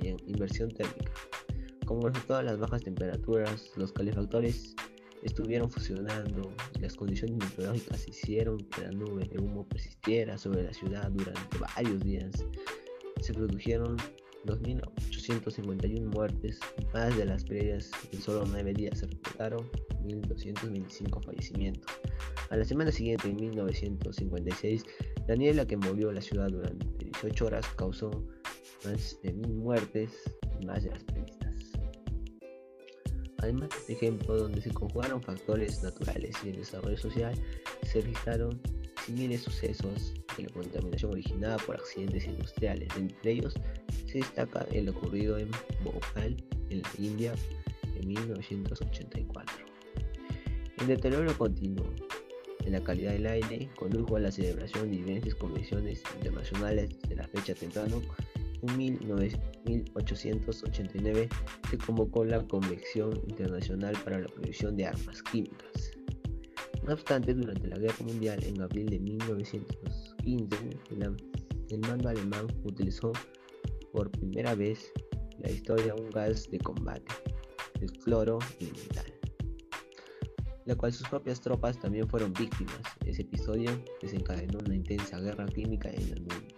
y 0.00 0.08
en 0.08 0.16
inversión 0.26 0.70
térmica. 0.70 1.12
Como 1.86 2.08
resultado 2.08 2.40
de 2.40 2.46
las 2.46 2.58
bajas 2.58 2.82
temperaturas, 2.82 3.70
los 3.76 3.92
calefactores 3.92 4.74
estuvieron 5.22 5.70
fusionando 5.70 6.52
las 6.80 6.94
condiciones 6.94 7.36
meteorológicas 7.38 8.08
hicieron 8.08 8.58
que 8.58 8.82
la 8.82 8.92
nube 8.92 9.24
de 9.24 9.38
humo 9.38 9.66
persistiera 9.68 10.36
sobre 10.36 10.64
la 10.64 10.72
ciudad 10.72 11.10
durante 11.10 11.58
varios 11.58 12.00
días. 12.00 12.44
Se 13.20 13.32
produjeron 13.32 13.96
2.851 14.46 16.04
muertes, 16.06 16.58
más 16.92 17.16
de 17.16 17.24
las 17.24 17.44
previas 17.44 17.90
en 18.12 18.20
solo 18.20 18.44
9 18.46 18.74
días 18.74 18.98
se 18.98 19.06
reportaron 19.06 19.70
1.225 20.04 21.24
fallecimientos. 21.24 21.86
A 22.50 22.56
la 22.56 22.64
semana 22.64 22.90
siguiente, 22.90 23.28
en 23.28 23.36
1956, 23.36 24.84
la 25.28 25.36
niebla 25.36 25.66
que 25.66 25.76
movió 25.76 26.10
la 26.12 26.20
ciudad 26.20 26.48
durante 26.48 26.86
18 27.04 27.46
horas 27.46 27.66
causó 27.76 28.10
más 28.84 29.18
de 29.22 29.34
1.000 29.34 29.48
muertes 29.54 30.10
más 30.66 30.82
de 30.82 30.90
las 30.90 31.04
previstas. 31.04 31.41
Además 33.42 33.70
de 33.86 33.94
ejemplo, 33.94 34.36
donde 34.36 34.62
se 34.62 34.70
conjugaron 34.70 35.20
factores 35.20 35.82
naturales 35.82 36.36
y 36.44 36.50
el 36.50 36.56
desarrollo 36.56 36.96
social, 36.96 37.34
se 37.82 38.00
registraron 38.00 38.60
similares 39.04 39.42
sucesos 39.42 40.14
de 40.36 40.44
la 40.44 40.48
contaminación 40.50 41.12
originada 41.12 41.56
por 41.58 41.76
accidentes 41.76 42.24
industriales. 42.26 42.88
Entre 42.96 43.32
ellos 43.32 43.54
se 44.06 44.18
destaca 44.18 44.66
el 44.72 44.88
ocurrido 44.88 45.38
en 45.38 45.50
Bhopal, 45.84 46.36
en 46.70 46.82
la 46.82 46.90
India, 46.98 47.34
en 48.00 48.06
1984. 48.06 49.66
El 50.78 50.86
deterioro 50.86 51.36
continuo 51.36 51.86
en 52.64 52.72
la 52.72 52.82
calidad 52.82 53.12
del 53.12 53.26
aire 53.26 53.68
condujo 53.76 54.16
a 54.16 54.20
la 54.20 54.30
celebración 54.30 54.90
de 54.90 54.98
diversas 54.98 55.34
convenciones 55.34 56.02
internacionales 56.14 56.90
de 57.08 57.16
la 57.16 57.26
fecha 57.26 57.54
temprano. 57.54 58.00
En 58.62 58.78
1889 58.78 61.28
se 61.68 61.78
convocó 61.78 62.24
la 62.24 62.46
Convención 62.46 63.20
Internacional 63.26 63.98
para 64.04 64.20
la 64.20 64.28
Prohibición 64.28 64.76
de 64.76 64.86
Armas 64.86 65.20
Químicas. 65.24 65.90
No 66.86 66.92
obstante, 66.92 67.34
durante 67.34 67.66
la 67.66 67.78
Guerra 67.78 68.04
Mundial, 68.04 68.40
en 68.44 68.62
abril 68.62 68.86
de 68.86 69.00
1915, 69.00 70.56
el 71.70 71.80
mando 71.80 72.08
alemán 72.08 72.46
utilizó 72.64 73.12
por 73.92 74.10
primera 74.10 74.54
vez 74.54 74.92
la 75.38 75.50
historia 75.50 75.94
un 75.94 76.10
gas 76.10 76.50
de 76.50 76.58
combate, 76.58 77.12
el 77.80 77.90
cloro 77.92 78.38
elemental, 78.60 79.06
la 80.66 80.76
cual 80.76 80.92
sus 80.92 81.08
propias 81.08 81.40
tropas 81.40 81.80
también 81.80 82.06
fueron 82.08 82.32
víctimas. 82.32 82.80
Ese 83.06 83.22
episodio 83.22 83.70
desencadenó 84.00 84.58
una 84.64 84.76
intensa 84.76 85.18
guerra 85.18 85.46
química 85.46 85.90
en 85.90 86.12
el 86.12 86.20
mundo. 86.20 86.51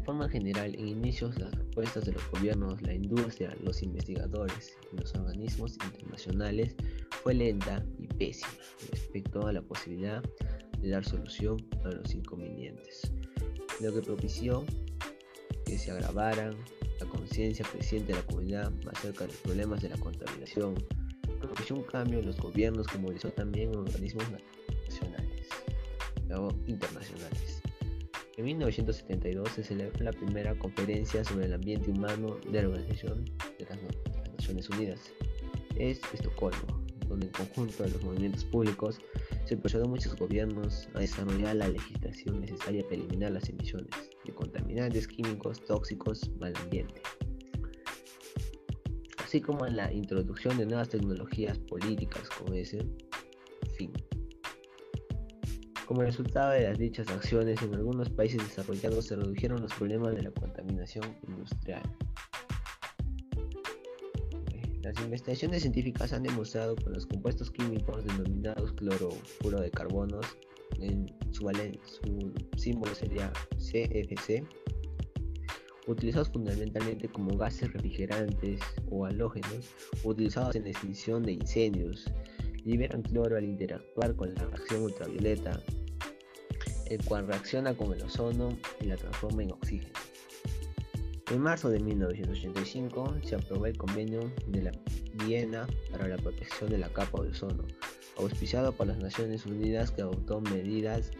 De 0.00 0.06
forma 0.06 0.30
general, 0.30 0.74
en 0.76 0.88
inicios 0.88 1.38
las 1.38 1.52
respuestas 1.52 2.06
de 2.06 2.12
los 2.12 2.30
gobiernos, 2.30 2.80
la 2.80 2.94
industria, 2.94 3.54
los 3.62 3.82
investigadores 3.82 4.74
y 4.90 4.96
los 4.96 5.14
organismos 5.14 5.76
internacionales 5.84 6.74
fue 7.22 7.34
lenta 7.34 7.84
y 7.98 8.06
pésima 8.06 8.50
respecto 8.90 9.46
a 9.46 9.52
la 9.52 9.60
posibilidad 9.60 10.22
de 10.78 10.88
dar 10.88 11.04
solución 11.04 11.58
a 11.84 11.90
los 11.90 12.14
inconvenientes, 12.14 13.12
lo 13.82 13.92
que 13.92 14.00
propició 14.00 14.64
que 15.66 15.76
se 15.76 15.90
agravaran 15.90 16.56
la 16.98 17.06
conciencia 17.06 17.66
creciente 17.70 18.14
de 18.14 18.20
la 18.20 18.26
comunidad 18.26 18.72
acerca 18.90 19.26
de 19.26 19.32
los 19.32 19.36
problemas 19.42 19.82
de 19.82 19.90
la 19.90 19.98
contaminación, 19.98 20.76
propició 21.40 21.76
un 21.76 21.84
cambio 21.84 22.20
en 22.20 22.26
los 22.26 22.38
gobiernos 22.40 22.86
que 22.86 22.96
movilizó 22.96 23.28
también 23.32 23.76
organismos 23.76 24.24
nacionales 24.88 25.48
internacionales. 26.66 27.59
En 28.40 28.46
1972 28.46 29.50
se 29.50 29.62
celebró 29.62 30.02
la 30.02 30.12
primera 30.12 30.58
conferencia 30.58 31.22
sobre 31.22 31.44
el 31.44 31.52
ambiente 31.52 31.90
humano 31.90 32.38
de 32.50 32.62
la 32.62 32.68
Organización 32.70 33.26
de 33.58 33.66
las, 33.68 33.78
Naciones 34.32 34.70
Unidas. 34.70 35.12
Es 35.76 36.00
Estocolmo, 36.14 36.82
donde 37.06 37.26
en 37.26 37.32
conjunto 37.32 37.82
de 37.82 37.90
los 37.90 38.02
movimientos 38.02 38.46
públicos 38.46 38.98
se 39.44 39.56
a 39.56 39.84
muchos 39.84 40.16
gobiernos 40.16 40.88
a 40.94 41.00
desarrollar 41.00 41.56
la 41.56 41.68
legislación 41.68 42.40
necesaria 42.40 42.82
para 42.82 42.94
eliminar 42.94 43.32
las 43.32 43.46
emisiones 43.50 43.90
de 44.24 44.32
contaminantes 44.32 45.06
químicos 45.06 45.62
tóxicos 45.66 46.30
al 46.40 46.56
ambiente, 46.56 47.02
así 49.22 49.42
como 49.42 49.66
en 49.66 49.76
la 49.76 49.92
introducción 49.92 50.56
de 50.56 50.64
nuevas 50.64 50.88
tecnologías 50.88 51.58
políticas 51.58 52.26
con 52.30 52.54
ese 52.54 52.86
fin. 53.76 53.92
Como 55.90 56.02
resultado 56.02 56.52
de 56.52 56.68
las 56.68 56.78
dichas 56.78 57.08
acciones, 57.08 57.60
en 57.62 57.74
algunos 57.74 58.08
países 58.10 58.40
desarrollados 58.46 59.06
se 59.06 59.16
redujeron 59.16 59.60
los 59.60 59.74
problemas 59.74 60.14
de 60.14 60.22
la 60.22 60.30
contaminación 60.30 61.16
industrial. 61.26 61.82
Las 64.82 65.00
investigaciones 65.00 65.62
científicas 65.62 66.12
han 66.12 66.22
demostrado 66.22 66.76
que 66.76 66.90
los 66.90 67.06
compuestos 67.06 67.50
químicos 67.50 68.04
denominados 68.04 68.72
clorofuro 68.74 69.60
de 69.60 69.68
carbonos, 69.72 70.24
en 70.78 71.12
su, 71.32 71.50
símbolo 72.56 72.94
sería 72.94 73.32
CFC, 73.56 74.44
utilizados 75.88 76.28
fundamentalmente 76.28 77.08
como 77.08 77.36
gases 77.36 77.72
refrigerantes 77.72 78.60
o 78.92 79.06
halógenos, 79.06 79.74
utilizados 80.04 80.54
en 80.54 80.68
extinción 80.68 81.24
de 81.24 81.32
incendios, 81.32 82.04
liberan 82.64 83.02
cloro 83.02 83.36
al 83.36 83.44
interactuar 83.44 84.14
con 84.16 84.34
la 84.34 84.44
reacción 84.44 84.82
ultravioleta, 84.82 85.60
el 86.86 87.04
cual 87.04 87.26
reacciona 87.26 87.74
con 87.74 87.92
el 87.92 88.02
ozono 88.02 88.56
y 88.80 88.86
la 88.86 88.96
transforma 88.96 89.42
en 89.42 89.52
oxígeno. 89.52 89.92
En 91.30 91.40
marzo 91.40 91.70
de 91.70 91.78
1985 91.78 93.18
se 93.22 93.36
aprobó 93.36 93.66
el 93.66 93.78
convenio 93.78 94.32
de 94.48 94.72
Viena 95.24 95.68
para 95.92 96.08
la 96.08 96.16
protección 96.16 96.70
de 96.70 96.78
la 96.78 96.88
capa 96.88 97.22
de 97.22 97.28
ozono, 97.28 97.64
auspiciado 98.16 98.72
por 98.72 98.88
las 98.88 98.98
Naciones 98.98 99.46
Unidas 99.46 99.92
que 99.92 100.02
adoptó 100.02 100.40
medidas 100.40 101.12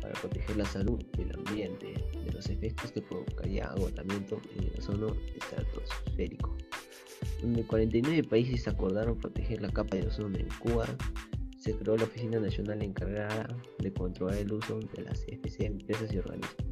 para 0.00 0.14
proteger 0.14 0.56
la 0.56 0.64
salud 0.64 1.04
y 1.18 1.22
el 1.22 1.34
ambiente 1.34 1.92
de 2.24 2.32
los 2.32 2.48
efectos 2.48 2.92
que 2.92 3.02
provocaría 3.02 3.66
agotamiento 3.66 4.40
en 4.56 4.64
el 4.64 4.78
ozono 4.78 5.14
estratosférico, 5.36 6.56
donde 7.42 7.64
49 7.64 8.24
países 8.24 8.66
acordaron 8.68 9.18
proteger 9.18 9.62
la 9.62 9.70
capa 9.70 9.96
de 9.96 10.06
ozono 10.06 10.36
en 10.38 10.48
Cuba. 10.58 10.86
Se 11.58 11.74
creó 11.74 11.96
la 11.96 12.04
Oficina 12.04 12.38
Nacional 12.38 12.82
encargada 12.82 13.48
de 13.78 13.92
controlar 13.92 14.36
el 14.36 14.52
uso 14.52 14.78
de 14.78 15.02
las 15.02 15.24
CFC 15.24 15.66
empresas 15.66 16.12
y 16.12 16.18
organismos. 16.18 16.68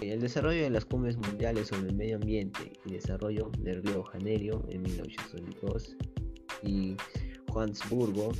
el 0.00 0.20
desarrollo 0.20 0.62
de 0.62 0.70
las 0.70 0.84
cumbres 0.84 1.16
mundiales 1.16 1.68
sobre 1.68 1.90
el 1.90 1.94
medio 1.94 2.16
ambiente 2.16 2.72
y 2.84 2.92
desarrollo 2.92 3.50
de 3.58 3.74
Río 3.80 4.02
Janeiro 4.04 4.64
en 4.68 4.82
1992 4.82 5.96
y 6.62 6.96
Johannesburgo 7.48 8.32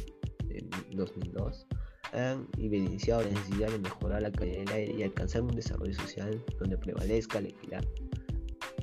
en 0.48 0.68
2002 0.96 1.66
han 2.12 2.46
evidenciado 2.58 3.22
la 3.22 3.30
necesidad 3.30 3.70
de 3.70 3.78
mejorar 3.78 4.22
la 4.22 4.32
calidad 4.32 4.58
del 4.58 4.68
aire 4.68 4.94
y 4.98 5.02
alcanzar 5.02 5.42
un 5.42 5.54
desarrollo 5.54 5.94
social 5.94 6.44
donde 6.58 6.76
prevalezca 6.76 7.40
la 7.40 7.48
equidad. 7.48 7.84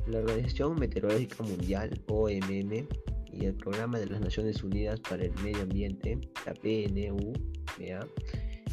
La 0.09 0.19
Organización 0.19 0.79
Meteorológica 0.79 1.43
Mundial, 1.43 2.01
OMM, 2.07 2.87
y 3.31 3.45
el 3.45 3.53
Programa 3.53 3.99
de 3.99 4.07
las 4.07 4.19
Naciones 4.19 4.63
Unidas 4.63 4.99
para 5.01 5.23
el 5.23 5.33
Medio 5.43 5.61
Ambiente, 5.61 6.19
la 6.47 6.53
PNU, 6.55 7.33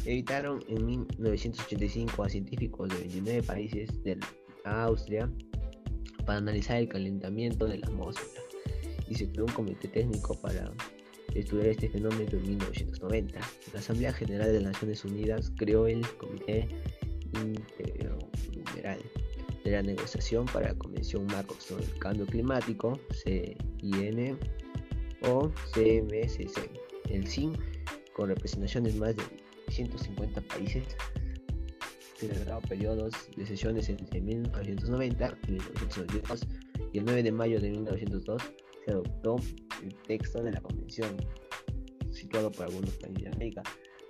evitaron 0.05 0.63
en 0.67 0.85
1985 0.85 2.23
a 2.23 2.29
científicos 2.29 2.89
de 2.89 2.95
29 2.95 3.43
países 3.43 4.03
de 4.03 4.17
Austria 4.65 5.31
para 6.25 6.39
analizar 6.39 6.77
el 6.77 6.89
calentamiento 6.89 7.67
de 7.67 7.77
la 7.77 7.87
atmósfera 7.87 8.41
y 9.07 9.13
se 9.13 9.29
creó 9.29 9.45
un 9.45 9.53
comité 9.53 9.87
técnico 9.89 10.33
para 10.41 10.71
estudiar 11.35 11.67
este 11.67 11.87
fenómeno 11.89 12.31
en 12.31 12.49
1990. 12.49 13.39
La 13.73 13.79
Asamblea 13.79 14.11
General 14.11 14.51
de 14.51 14.61
las 14.61 14.73
Naciones 14.73 15.05
Unidas 15.05 15.51
creó 15.55 15.85
el 15.85 16.01
Comité 16.17 16.67
Intergubernamental 17.33 18.99
de 19.63 19.71
la 19.71 19.81
Negociación 19.81 20.45
para 20.45 20.69
la 20.69 20.75
Convención 20.75 21.25
Marco 21.27 21.55
sobre 21.59 21.85
el 21.85 21.99
Cambio 21.99 22.25
Climático, 22.25 22.99
CIN 23.11 24.37
o 25.23 25.49
CMCC, 25.73 26.69
el 27.09 27.27
CIN, 27.27 27.57
con 28.13 28.29
representaciones 28.29 28.95
más 28.95 29.15
de 29.15 29.23
150 29.69 30.41
países, 30.41 30.83
celebrado 32.15 32.61
periodos 32.61 33.13
de 33.35 33.45
sesiones 33.45 33.89
entre 33.89 34.21
1990 34.21 35.37
y 35.47 35.51
1992 35.51 36.47
y 36.93 36.97
el 36.99 37.05
9 37.05 37.23
de 37.23 37.31
mayo 37.31 37.59
de 37.59 37.69
1902 37.69 38.41
se 38.85 38.91
adoptó 38.91 39.35
el 39.83 39.93
texto 40.07 40.41
de 40.41 40.51
la 40.51 40.61
convención 40.61 41.15
situado 42.11 42.51
por 42.51 42.65
algunos 42.65 42.91
países 42.95 43.23
de 43.23 43.29
América. 43.29 43.63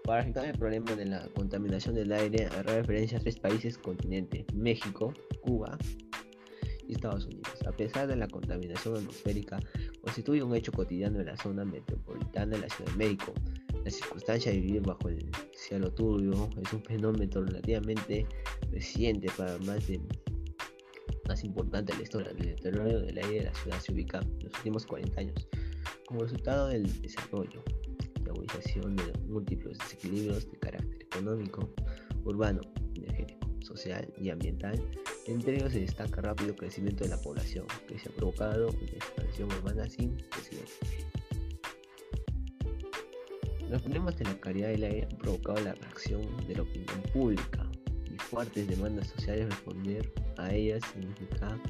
Para 0.04 0.22
afectar 0.22 0.46
el 0.46 0.58
problema 0.58 0.96
de 0.96 1.06
la 1.06 1.28
contaminación 1.36 1.96
del 1.96 2.14
aire, 2.14 2.46
hará 2.46 2.76
referencia 2.76 3.18
a 3.18 3.22
tres 3.22 3.38
países 3.38 3.78
continentes, 3.78 4.46
México, 4.54 5.14
Cuba 5.48 5.78
y 6.88 6.94
Estados 6.94 7.26
Unidos. 7.26 7.54
A 7.66 7.72
pesar 7.72 8.08
de 8.08 8.16
la 8.16 8.28
contaminación 8.28 8.98
atmosférica, 8.98 9.60
constituye 10.02 10.44
un 10.44 10.54
hecho 10.56 10.72
cotidiano 10.72 11.20
en 11.20 11.28
la 11.28 11.38
zona 11.38 11.64
metropolitana 11.64 12.56
de 12.56 12.62
la 12.62 12.70
Ciudad 12.70 12.92
de 12.92 12.98
México. 12.98 13.34
La 13.84 13.92
circunstancia 13.92 14.52
de 14.52 14.60
vivir 14.60 14.82
bajo 14.82 15.08
el 15.10 15.30
cielo 15.54 15.92
turbio 15.94 16.50
es 16.62 16.74
un 16.74 16.84
fenómeno 16.84 17.42
relativamente 17.42 18.26
reciente 18.72 19.30
para 19.38 19.58
más 19.60 19.88
de 19.88 20.02
más 21.28 21.44
importante 21.44 21.92
de 21.94 21.98
la 21.98 22.04
historia. 22.04 22.32
El 22.32 22.38
deterioro 22.38 23.02
del 23.02 23.18
aire 23.18 23.40
de 23.40 23.44
la 23.46 23.54
ciudad 23.54 23.80
se 23.80 23.92
ubica 23.94 24.20
en 24.20 24.44
los 24.44 24.54
últimos 24.56 24.86
40 24.86 25.20
años 25.20 25.48
como 26.08 26.22
resultado 26.22 26.70
del 26.70 27.02
desarrollo, 27.02 27.62
la 28.26 28.32
agudización 28.32 28.96
de 28.96 29.14
múltiples 29.28 29.78
desequilibrios 29.78 30.50
de 30.50 30.58
carácter 30.58 31.02
económico, 31.02 31.70
urbano, 32.24 32.62
energético, 32.96 33.48
social 33.62 34.08
y 34.18 34.30
ambiental. 34.30 34.82
Entre 35.28 35.58
ellos 35.58 35.74
se 35.74 35.82
destaca 35.82 36.22
rápido 36.22 36.56
crecimiento 36.56 37.04
de 37.04 37.10
la 37.10 37.22
población, 37.22 37.66
que 37.86 38.00
se 38.00 38.08
ha 38.08 38.14
provocado 38.14 38.70
una 38.70 38.92
expansión 38.92 39.52
urbana 39.52 39.90
sin 39.90 40.16
precedentes. 40.16 41.06
Los 43.70 43.82
problemas 43.82 44.16
de 44.16 44.24
la 44.24 44.40
calidad 44.40 44.70
del 44.70 44.84
aire 44.84 45.08
han 45.12 45.18
provocado 45.18 45.60
la 45.60 45.74
reacción 45.74 46.22
de 46.48 46.56
la 46.56 46.62
opinión 46.62 47.02
pública 47.12 47.70
y 48.06 48.18
fuertes 48.18 48.70
demandas 48.70 49.08
sociales 49.08 49.50
responder 49.50 50.10
a 50.38 50.54
ellas 50.54 50.82
significa 50.94 51.62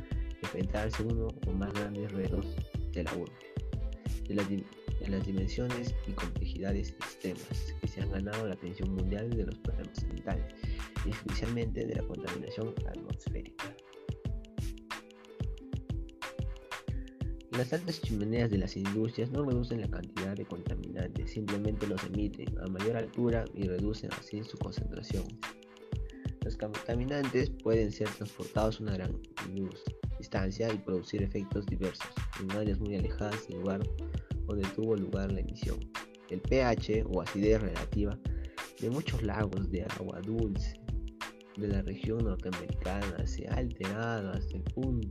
enfrentarse 0.43 1.01
uno 1.01 1.29
o 1.47 1.51
más 1.53 1.73
grandes 1.73 2.11
retos 2.11 2.45
de 2.91 3.03
la 3.03 3.13
urbe, 3.15 3.33
de 4.27 4.35
las, 4.35 4.47
las 5.09 5.25
dimensiones 5.25 5.95
y 6.05 6.11
complejidades 6.11 6.91
extremas 6.91 7.73
que 7.81 7.87
se 7.87 8.01
han 8.01 8.11
ganado 8.11 8.47
la 8.47 8.53
atención 8.53 8.93
mundial 8.93 9.31
de 9.31 9.47
los 9.47 9.55
problemas 9.55 9.97
ambientales, 10.03 10.53
especialmente 11.09 11.85
de 11.85 11.95
la 11.95 12.03
contaminación 12.03 12.73
atmosférica. 12.87 13.75
Las 17.57 17.73
altas 17.73 18.01
chimeneas 18.01 18.51
de 18.51 18.59
las 18.59 18.77
industrias 18.77 19.31
no 19.31 19.43
reducen 19.43 19.81
la 19.81 19.89
cantidad 19.89 20.35
de 20.35 20.45
contaminantes, 20.45 21.31
simplemente 21.31 21.87
los 21.87 22.03
emiten 22.03 22.55
a 22.59 22.67
mayor 22.67 22.97
altura 22.97 23.45
y 23.55 23.63
reducen 23.63 24.11
así 24.13 24.43
su 24.43 24.57
concentración. 24.59 25.23
Los 26.45 26.55
contaminantes 26.55 27.49
pueden 27.49 27.91
ser 27.91 28.09
transportados 28.09 28.79
a 28.79 28.83
una 28.83 28.93
gran 28.93 29.19
distancia 30.19 30.71
y 30.71 30.77
producir 30.77 31.23
efectos 31.23 31.65
diversos 31.65 32.11
en 32.39 32.51
áreas 32.51 32.79
muy 32.79 32.95
alejadas 32.95 33.47
del 33.47 33.59
lugar 33.59 33.81
donde 34.45 34.67
tuvo 34.75 34.95
lugar 34.95 35.31
la 35.31 35.39
emisión. 35.39 35.79
El 36.29 36.41
pH 36.41 37.05
o 37.07 37.21
acidez 37.21 37.59
relativa 37.59 38.19
de 38.79 38.89
muchos 38.89 39.23
lagos 39.23 39.71
de 39.71 39.83
agua 39.83 40.21
dulce 40.21 40.79
de 41.57 41.67
la 41.67 41.81
región 41.81 42.23
norteamericana 42.23 43.25
se 43.25 43.47
ha 43.47 43.55
alterado 43.55 44.31
hasta 44.31 44.57
el 44.57 44.63
punto 44.63 45.09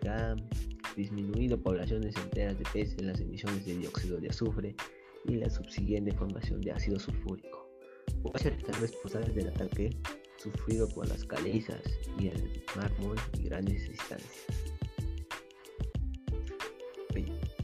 que 0.00 0.08
ha 0.08 0.34
disminuido 0.96 1.60
poblaciones 1.60 2.16
enteras 2.16 2.58
de 2.58 2.64
peces 2.72 3.02
las 3.02 3.20
emisiones 3.20 3.64
de 3.64 3.78
dióxido 3.78 4.18
de 4.18 4.28
azufre 4.28 4.74
y 5.26 5.36
la 5.36 5.48
subsiguiente 5.50 6.12
formación 6.12 6.60
de 6.60 6.72
ácido 6.72 6.98
sulfúrico. 6.98 7.68
Puede 8.22 8.38
ser 8.38 8.58
responsables 8.80 9.34
del 9.34 9.48
ataque 9.48 9.90
sufrido 10.36 10.88
por 10.88 11.08
las 11.08 11.24
calizas 11.24 11.80
y 12.18 12.28
el 12.28 12.62
mármol 12.76 13.16
y 13.38 13.44
grandes 13.44 13.88
distancias. 13.88 14.46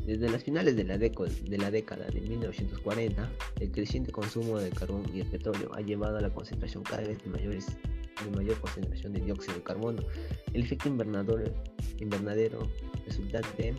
Desde 0.06 0.28
las 0.28 0.42
finales 0.42 0.76
de 0.76 0.84
la, 0.84 0.98
de 0.98 1.58
la, 1.58 1.70
década 1.70 2.06
de 2.06 2.20
1940, 2.20 3.30
el 3.60 3.70
creciente 3.70 4.10
consumo 4.10 4.58
de 4.58 4.70
carbón 4.70 5.04
y 5.14 5.20
el 5.20 5.26
petróleo 5.28 5.70
ha 5.74 5.82
llevado 5.82 6.16
a 6.16 6.20
la 6.20 6.32
concentración 6.32 6.82
cada 6.82 7.02
vez 7.02 7.22
de, 7.22 7.30
mayores, 7.30 7.66
de 8.24 8.36
mayor 8.36 8.58
concentración 8.60 9.12
de 9.12 9.20
dióxido 9.20 9.54
de 9.54 9.62
carbono. 9.62 10.02
El 10.52 10.62
efecto 10.62 10.88
invernadero 10.88 12.68
resultante 13.06 13.74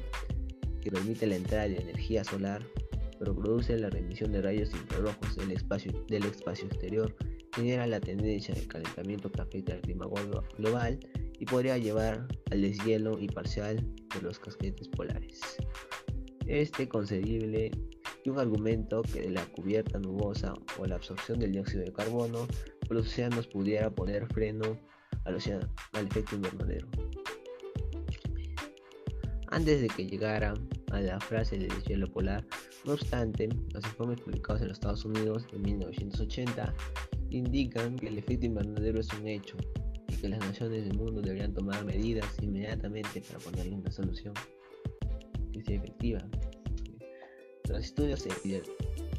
que 0.81 0.91
permite 0.91 1.27
la 1.27 1.36
entrada 1.36 1.67
de 1.67 1.77
energía 1.77 2.24
solar, 2.24 2.65
pero 3.19 3.36
produce 3.36 3.77
la 3.77 3.89
remisión 3.89 4.31
de 4.31 4.41
rayos 4.41 4.71
infrarrojos 4.74 5.36
del 5.36 5.51
espacio, 5.51 5.91
del 6.07 6.25
espacio 6.25 6.65
exterior, 6.67 7.15
genera 7.53 7.86
la 7.86 8.00
tendencia 8.00 8.55
de 8.55 8.67
calentamiento 8.67 9.31
que 9.31 9.41
afecta 9.41 9.74
al 9.74 9.81
clima 9.81 10.07
global 10.57 11.00
y 11.39 11.45
podría 11.45 11.77
llevar 11.77 12.27
al 12.51 12.62
deshielo 12.62 13.19
y 13.19 13.27
parcial 13.27 13.77
de 14.15 14.21
los 14.21 14.39
casquetes 14.39 14.88
polares. 14.88 15.39
Este 16.48 16.88
concebible 16.88 17.71
y 18.24 18.29
un 18.29 18.39
argumento 18.39 19.01
que 19.01 19.21
de 19.21 19.31
la 19.31 19.45
cubierta 19.45 20.00
nubosa 20.00 20.53
o 20.77 20.86
la 20.86 20.95
absorción 20.95 21.39
del 21.39 21.51
dióxido 21.51 21.83
de 21.83 21.93
carbono 21.93 22.48
los 22.93 23.07
océanos 23.07 23.48
pudiera 23.48 23.89
poner 23.89 24.27
freno 24.27 24.77
al, 25.25 25.36
al 25.93 26.07
efecto 26.07 26.36
invernadero. 26.36 26.88
Antes 29.48 29.81
de 29.81 29.88
que 29.89 30.05
llegara 30.05 30.53
a 30.91 31.01
la 31.01 31.19
frase 31.19 31.57
del 31.57 31.69
deshielo 31.69 32.07
polar, 32.12 32.45
no 32.86 32.93
obstante, 32.93 33.50
los 33.74 33.83
informes 33.86 34.21
publicados 34.21 34.62
en 34.62 34.69
los 34.69 34.77
Estados 34.77 35.05
Unidos 35.05 35.45
en 35.51 35.62
1980 35.62 36.74
indican 37.29 37.98
que 37.98 38.07
el 38.07 38.17
efecto 38.17 38.45
invernadero 38.45 39.00
es 39.00 39.12
un 39.13 39.27
hecho 39.27 39.57
y 40.07 40.15
que 40.15 40.29
las 40.29 40.39
naciones 40.39 40.86
del 40.86 40.98
mundo 40.98 41.21
deberían 41.21 41.53
tomar 41.53 41.83
medidas 41.86 42.25
inmediatamente 42.41 43.21
para 43.21 43.39
ponerle 43.39 43.75
una 43.75 43.91
solución 43.91 44.33
que 45.51 45.62
sea 45.62 45.77
efectiva. 45.77 46.19
Los 47.69 47.86
estudios 47.86 48.25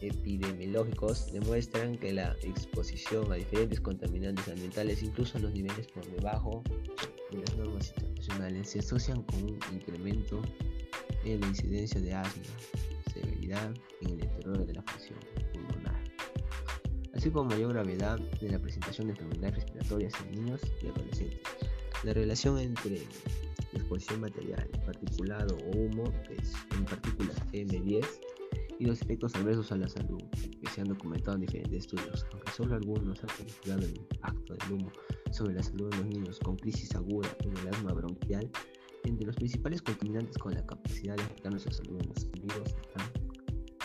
epidemiológicos 0.02 1.32
demuestran 1.32 1.96
que 1.96 2.12
la 2.12 2.36
exposición 2.42 3.32
a 3.32 3.36
diferentes 3.36 3.80
contaminantes 3.80 4.48
ambientales, 4.48 5.02
incluso 5.02 5.38
a 5.38 5.40
los 5.40 5.52
niveles 5.52 5.86
por 5.88 6.04
debajo 6.10 6.62
de 7.30 7.38
las 7.38 7.56
normas 7.56 7.94
internacionales, 7.96 8.70
se 8.70 8.80
asocian 8.80 9.22
con 9.22 9.42
un 9.44 9.58
incremento 9.72 10.42
en 11.24 11.40
la 11.40 11.46
incidencia 11.46 12.00
de 12.00 12.14
asma, 12.14 12.42
severidad 13.12 13.72
en 14.00 14.10
el 14.10 14.18
deterioro 14.18 14.64
de 14.64 14.74
la 14.74 14.82
función 14.82 15.18
así 17.22 17.30
como 17.30 17.50
mayor 17.50 17.72
gravedad 17.72 18.18
de 18.18 18.48
la 18.48 18.58
presentación 18.58 19.06
de 19.06 19.12
enfermedades 19.12 19.54
respiratorias 19.54 20.12
en 20.22 20.32
niños 20.32 20.60
y 20.82 20.88
adolescentes. 20.88 21.38
La 22.02 22.12
relación 22.14 22.58
entre 22.58 23.02
exposición 23.72 24.22
material, 24.22 24.68
particulado 24.84 25.56
o 25.56 25.70
humo, 25.70 26.12
es 26.30 26.52
en 26.76 26.84
particular 26.84 27.36
M10, 27.52 28.04
y 28.82 28.84
los 28.84 29.00
efectos 29.00 29.32
adversos 29.36 29.70
a 29.70 29.76
la 29.76 29.88
salud, 29.88 30.20
que 30.32 30.68
se 30.68 30.80
han 30.80 30.88
documentado 30.88 31.36
en 31.36 31.42
diferentes 31.42 31.84
estudios, 31.84 32.26
aunque 32.32 32.50
solo 32.50 32.74
algunos 32.74 33.22
han 33.22 33.28
calculado 33.28 33.82
el 33.82 33.96
impacto 33.96 34.54
del 34.54 34.72
humo 34.72 34.92
sobre 35.30 35.54
la 35.54 35.62
salud 35.62 35.88
de 35.90 35.98
los 35.98 36.06
niños 36.06 36.40
con 36.40 36.56
crisis 36.56 36.92
aguda 36.96 37.28
en 37.44 37.56
el 37.58 37.68
asma 37.68 37.92
bronquial, 37.92 38.50
entre 39.04 39.26
los 39.26 39.36
principales 39.36 39.82
contaminantes 39.82 40.36
con 40.36 40.54
la 40.54 40.66
capacidad 40.66 41.14
de 41.14 41.22
afectar 41.22 41.52
nuestra 41.52 41.72
salud 41.72 42.00
en 42.00 42.08
los 42.08 42.24
individuos 42.24 42.68
están 42.70 43.12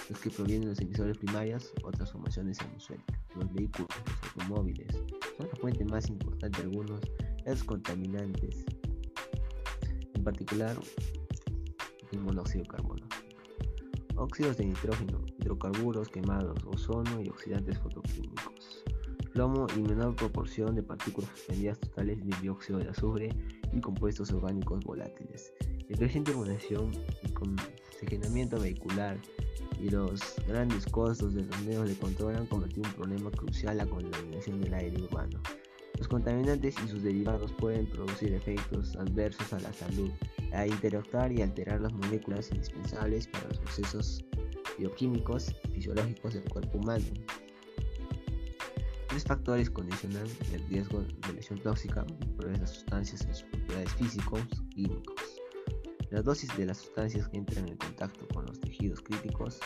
los 0.10 0.20
que 0.20 0.32
provienen 0.32 0.62
de 0.62 0.68
las 0.70 0.82
emisoras 0.82 1.18
primarias 1.20 1.74
o 1.84 1.92
transformaciones 1.92 2.60
atmosféricas. 2.60 3.20
Los 3.36 3.54
vehículos, 3.54 3.90
los 4.08 4.32
automóviles, 4.34 4.96
son 5.38 5.48
la 5.48 5.56
fuente 5.58 5.86
más 5.86 6.10
importante 6.10 6.58
de 6.58 6.64
algunos 6.64 7.02
de 7.02 7.44
los 7.46 7.64
contaminantes, 7.64 8.66
en 10.16 10.24
particular 10.24 10.76
el 12.14 12.20
monóxido 12.20 12.64
de 12.64 12.70
carbono. 12.70 13.07
Óxidos 14.18 14.58
de 14.58 14.66
nitrógeno, 14.66 15.24
hidrocarburos 15.40 16.10
quemados, 16.10 16.58
ozono 16.66 17.22
y 17.22 17.30
oxidantes 17.30 17.78
fotoquímicos. 17.78 18.84
Plomo 19.32 19.68
y 19.76 19.82
menor 19.82 20.16
proporción 20.16 20.74
de 20.74 20.82
partículas 20.82 21.30
suspendidas 21.30 21.80
totales 21.80 22.18
de 22.26 22.36
dióxido 22.42 22.80
de 22.80 22.90
azufre 22.90 23.30
y 23.72 23.80
compuestos 23.80 24.32
orgánicos 24.32 24.84
volátiles. 24.84 25.54
El 25.88 25.98
creciente 25.98 26.34
urbanización 26.34 26.92
y 27.24 27.32
congestionamiento 27.32 28.60
vehicular 28.60 29.20
y 29.80 29.90
los 29.90 30.20
grandes 30.48 30.88
costos 30.88 31.36
de 31.36 31.44
los 31.44 31.62
medios 31.62 31.88
de 31.88 31.96
control 31.96 32.38
han 32.38 32.48
convertido 32.48 32.88
un 32.88 32.96
problema 32.96 33.30
crucial 33.30 33.78
la 33.78 33.86
contaminación 33.86 34.60
del 34.60 34.74
aire 34.74 35.00
urbano. 35.00 35.40
Los 35.98 36.08
contaminantes 36.08 36.76
y 36.84 36.88
sus 36.88 37.04
derivados 37.04 37.52
pueden 37.54 37.88
producir 37.88 38.34
efectos 38.34 38.96
adversos 38.96 39.52
a 39.54 39.60
la 39.60 39.74
salud, 39.74 40.12
a 40.54 40.68
interactuar 40.68 41.32
y 41.32 41.42
alterar 41.42 41.82
las 41.82 41.94
moléculas 41.94 42.52
indispensables 42.52 43.28
para 43.28 43.48
los 43.48 43.60
procesos 43.60 44.24
bioquímicos 44.78 45.54
y 45.66 45.76
fisiológicos 45.76 46.36
del 46.36 46.44
cuerpo 46.46 46.78
humano. 46.78 47.06
Tres 49.08 49.24
factores 49.24 49.70
condicionan 49.70 50.28
el 50.54 50.64
riesgo 50.68 51.02
de 51.02 51.34
lesión 51.34 51.60
tóxica 51.60 52.06
por 52.36 52.58
las 52.60 52.70
sustancias 52.70 53.26
en 53.26 53.34
sus 53.34 53.44
propiedades 53.44 53.92
físicos, 53.94 54.42
químicos 54.70 55.38
la 56.10 56.22
dosis 56.22 56.56
de 56.56 56.66
las 56.66 56.78
sustancias 56.78 57.28
que 57.28 57.38
entran 57.38 57.68
en 57.68 57.78
contacto 57.78 58.28
con 58.34 58.46
los 58.46 58.60
tejidos 58.60 59.02
críticos 59.02 59.60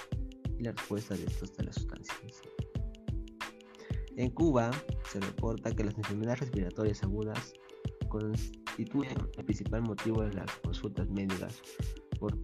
y 0.58 0.64
la 0.64 0.72
respuesta 0.72 1.16
de 1.16 1.26
estos 1.26 1.52
a 1.60 1.64
las 1.64 1.76
sustancias. 1.76 2.42
En 4.22 4.30
Cuba 4.30 4.70
se 5.12 5.20
reporta 5.20 5.72
que 5.72 5.84
las 5.84 5.98
enfermedades 5.98 6.42
respiratorias 6.42 7.02
agudas 7.02 7.56
constituyen 8.08 9.18
el 9.36 9.46
principal 9.46 9.82
motivo 9.82 10.22
de 10.22 10.32
las 10.32 10.46
consultas 10.58 11.10
médicas 11.10 11.60
por, 12.20 12.40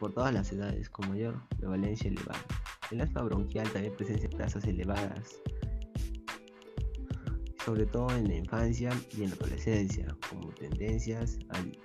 por 0.00 0.12
todas 0.12 0.34
las 0.34 0.50
edades 0.50 0.90
con 0.90 1.08
mayor 1.08 1.40
prevalencia 1.56 2.10
elevada. 2.10 2.44
El 2.90 3.00
asma 3.00 3.22
bronquial 3.22 3.70
también 3.70 3.94
presencia 3.94 4.28
tasas 4.28 4.64
elevadas, 4.64 5.40
sobre 7.64 7.86
todo 7.86 8.10
en 8.16 8.26
la 8.26 8.34
infancia 8.34 8.90
y 9.16 9.22
en 9.22 9.30
la 9.30 9.36
adolescencia, 9.36 10.16
como 10.28 10.48
tendencias 10.54 11.38
al 11.50 11.78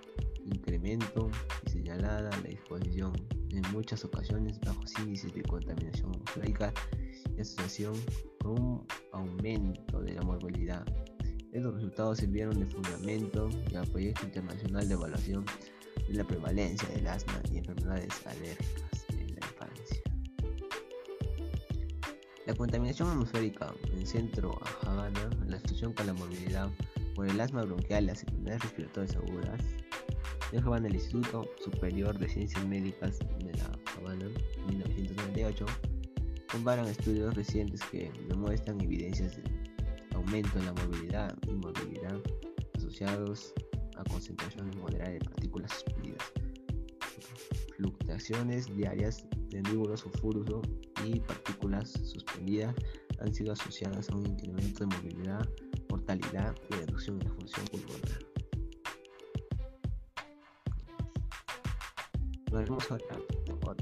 incremento 0.43 1.29
y 1.67 1.69
señalada 1.69 2.31
la 2.41 2.49
exposición 2.49 3.13
en 3.51 3.61
muchas 3.71 4.03
ocasiones 4.03 4.59
bajos 4.61 4.91
índices 5.01 5.31
de 5.35 5.43
contaminación 5.43 6.13
y 7.37 7.39
asociación 7.39 7.93
un 8.45 8.85
aumento 9.11 10.01
de 10.01 10.13
la 10.13 10.21
morbilidad. 10.21 10.85
Estos 11.51 11.75
resultados 11.75 12.17
sirvieron 12.17 12.59
de 12.59 12.65
fundamento 12.65 13.49
al 13.75 13.87
proyecto 13.87 14.25
internacional 14.25 14.87
de 14.87 14.93
evaluación 14.93 15.45
de 16.07 16.13
la 16.13 16.23
prevalencia 16.25 16.87
del 16.89 17.07
asma 17.07 17.41
y 17.51 17.57
enfermedades 17.57 18.13
alérgicas 18.25 19.05
en 19.09 19.35
la 19.35 19.47
infancia. 19.47 20.01
La 22.45 22.53
contaminación 22.53 23.09
atmosférica 23.09 23.73
en 23.91 24.05
centro 24.05 24.59
a 24.61 24.91
Havana, 24.91 25.29
la 25.47 25.57
asociación 25.57 25.93
con 25.93 26.07
la 26.07 26.13
morbilidad 26.13 26.69
por 27.15 27.27
el 27.27 27.39
asma 27.39 27.63
bronquial 27.63 28.03
y 28.03 28.07
las 28.07 28.23
enfermedades 28.23 28.63
respiratorias 28.63 29.15
agudas, 29.15 29.61
de 30.51 30.59
Habana, 30.59 30.87
el 30.87 30.95
Instituto 30.95 31.49
Superior 31.63 32.17
de 32.19 32.29
Ciencias 32.29 32.63
Médicas 32.67 33.19
de 33.19 33.53
la 33.53 33.71
Habana, 33.97 34.27
1998, 34.67 35.65
comparan 36.55 36.87
estudios 36.87 37.35
recientes 37.35 37.81
que 37.91 38.09
demuestran 38.29 38.79
evidencias 38.79 39.35
de 39.35 39.43
aumento 40.15 40.57
en 40.57 40.65
la 40.67 40.73
movilidad 40.73 41.37
y 41.47 41.51
movilidad 41.51 42.17
asociados 42.77 43.53
a 43.97 44.03
concentraciones 44.05 44.73
moderadas 44.77 45.15
de 45.15 45.19
partículas 45.19 45.73
suspendidas, 45.73 46.23
fluctuaciones 47.75 48.73
diarias 48.73 49.25
de 49.49 49.61
números 49.63 49.99
sulfúrico 49.99 50.61
y 51.03 51.19
partículas 51.19 51.91
suspendidas 51.91 52.73
han 53.19 53.33
sido 53.33 53.51
asociadas 53.51 54.09
a 54.09 54.15
un 54.15 54.25
incremento 54.25 54.85
de 54.85 54.95
movilidad, 54.95 55.49
mortalidad 55.89 56.55
y 56.69 56.73
reducción 56.75 57.19
de 57.19 57.25
la 57.25 57.31
función 57.33 57.65
pulmonar. 57.67 58.19
Vamos 62.49 62.89
ahora 62.89 63.19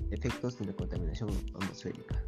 efectos 0.09 0.57
de 0.57 0.65
la 0.65 0.73
contaminación 0.73 1.29
atmosférica. 1.53 2.22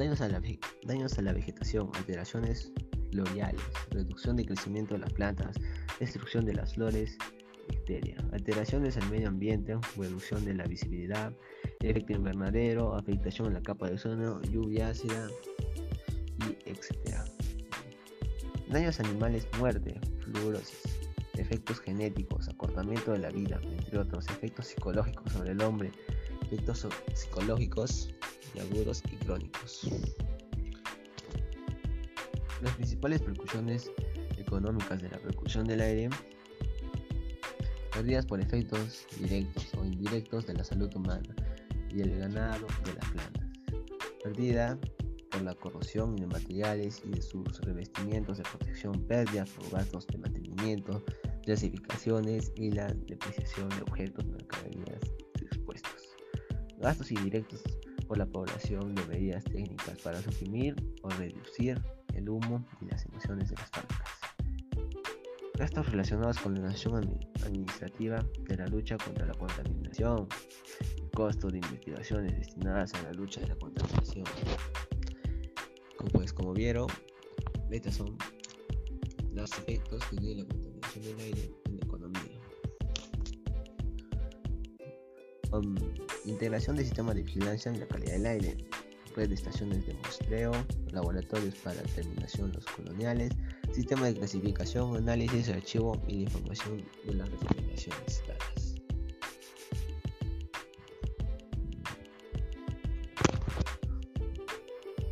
Daños 0.00 0.22
a, 0.22 0.28
la, 0.28 0.40
daños 0.84 1.18
a 1.18 1.20
la 1.20 1.34
vegetación, 1.34 1.90
alteraciones 1.94 2.72
floriales, 3.10 3.60
reducción 3.90 4.34
de 4.34 4.46
crecimiento 4.46 4.94
de 4.94 5.00
las 5.00 5.12
plantas, 5.12 5.56
destrucción 5.98 6.46
de 6.46 6.54
las 6.54 6.72
flores, 6.72 7.18
bacterias, 7.68 8.18
alteraciones 8.32 8.96
al 8.96 9.10
medio 9.10 9.28
ambiente, 9.28 9.76
reducción 9.98 10.46
de 10.46 10.54
la 10.54 10.64
visibilidad, 10.64 11.34
efecto 11.80 12.14
invernadero, 12.14 12.94
afectación 12.94 13.48
en 13.48 13.52
la 13.52 13.60
capa 13.60 13.88
de 13.88 13.96
ozono, 13.96 14.40
lluvia 14.44 14.88
ácida 14.88 15.28
y 16.48 16.70
etc. 16.70 17.18
Daños 18.70 18.98
animales, 19.00 19.46
muerte, 19.58 20.00
fluorosis, 20.20 21.10
efectos 21.34 21.78
genéticos, 21.78 22.48
acortamiento 22.48 23.12
de 23.12 23.18
la 23.18 23.28
vida, 23.28 23.60
entre 23.64 23.98
otros 23.98 24.26
efectos 24.30 24.68
psicológicos 24.68 25.30
sobre 25.30 25.50
el 25.50 25.60
hombre, 25.60 25.92
efectos 26.40 26.88
psicológicos 27.12 28.14
agudos 28.58 29.02
y 29.12 29.16
crónicos. 29.16 29.88
Las 32.62 32.74
principales 32.74 33.22
percusiones 33.22 33.90
económicas 34.36 35.00
de 35.00 35.08
la 35.08 35.18
percusión 35.18 35.66
del 35.66 35.80
aire, 35.80 36.10
pérdidas 37.92 38.26
por 38.26 38.40
efectos 38.40 39.06
directos 39.18 39.68
o 39.78 39.84
indirectos 39.84 40.46
de 40.46 40.54
la 40.54 40.64
salud 40.64 40.90
humana 40.94 41.34
y 41.90 42.00
el 42.00 42.18
ganado 42.18 42.66
de 42.84 42.94
las 42.94 43.10
plantas, 43.10 43.46
pérdida 44.22 44.78
por 45.30 45.42
la 45.42 45.54
corrosión 45.54 46.16
de 46.16 46.26
materiales 46.26 47.02
y 47.04 47.10
de 47.10 47.22
sus 47.22 47.60
revestimientos 47.60 48.38
de 48.38 48.44
protección, 48.44 49.00
pérdidas 49.06 49.50
por 49.50 49.70
gastos 49.70 50.06
de 50.08 50.18
mantenimiento, 50.18 51.02
clasificaciones 51.44 52.52
y 52.56 52.70
la 52.72 52.88
depreciación 52.88 53.68
de 53.70 53.82
objetos, 53.82 54.26
mercaderías 54.26 55.00
expuestos, 55.40 56.16
gastos 56.78 57.10
indirectos 57.12 57.62
por 58.10 58.18
la 58.18 58.26
población 58.26 58.92
de 58.96 59.06
medidas 59.06 59.44
técnicas 59.44 59.96
para 60.02 60.20
suprimir 60.20 60.74
o 61.02 61.10
reducir 61.10 61.80
el 62.12 62.28
humo 62.28 62.66
y 62.80 62.86
las 62.86 63.06
emisiones 63.06 63.50
de 63.50 63.54
las 63.54 63.70
fábricas. 63.70 64.08
Gastos 65.56 65.88
relacionados 65.92 66.40
con 66.40 66.60
la 66.60 66.70
acción 66.70 67.20
administrativa 67.44 68.26
de 68.48 68.56
la 68.56 68.66
lucha 68.66 68.96
contra 68.98 69.26
la 69.26 69.34
contaminación, 69.34 70.26
el 70.96 71.10
costo 71.12 71.50
de 71.50 71.58
investigaciones 71.58 72.36
destinadas 72.36 72.92
a 72.94 73.02
la 73.04 73.12
lucha 73.12 73.42
de 73.42 73.46
la 73.46 73.54
contaminación. 73.54 74.24
Pues 76.12 76.32
como 76.32 76.52
vieron, 76.52 76.88
estos 77.70 77.94
son 77.94 78.18
los 79.32 79.52
efectos 79.52 80.04
que 80.06 80.16
tiene 80.16 80.42
la 80.42 80.48
contaminación 80.48 81.04
del 81.04 81.20
aire 81.20 81.59
Um, 85.52 85.74
integración 86.26 86.76
del 86.76 86.84
sistema 86.84 87.12
de 87.12 87.22
vigilancia 87.22 87.72
en 87.72 87.80
la 87.80 87.86
calidad 87.86 88.12
del 88.12 88.26
aire 88.26 88.56
red 89.16 89.28
de 89.28 89.34
estaciones 89.34 89.86
de 89.86 89.94
muestreo, 89.94 90.52
laboratorios 90.92 91.54
para 91.56 91.82
determinación 91.82 92.52
los 92.52 92.64
coloniales, 92.66 93.32
sistema 93.72 94.06
de 94.06 94.14
clasificación, 94.14 94.96
análisis, 94.96 95.48
archivo 95.48 96.00
y 96.06 96.16
la 96.16 96.22
información 96.22 96.84
de 97.04 97.14
las 97.14 97.28
recomendaciones 97.30 98.22
dadas. 98.26 98.74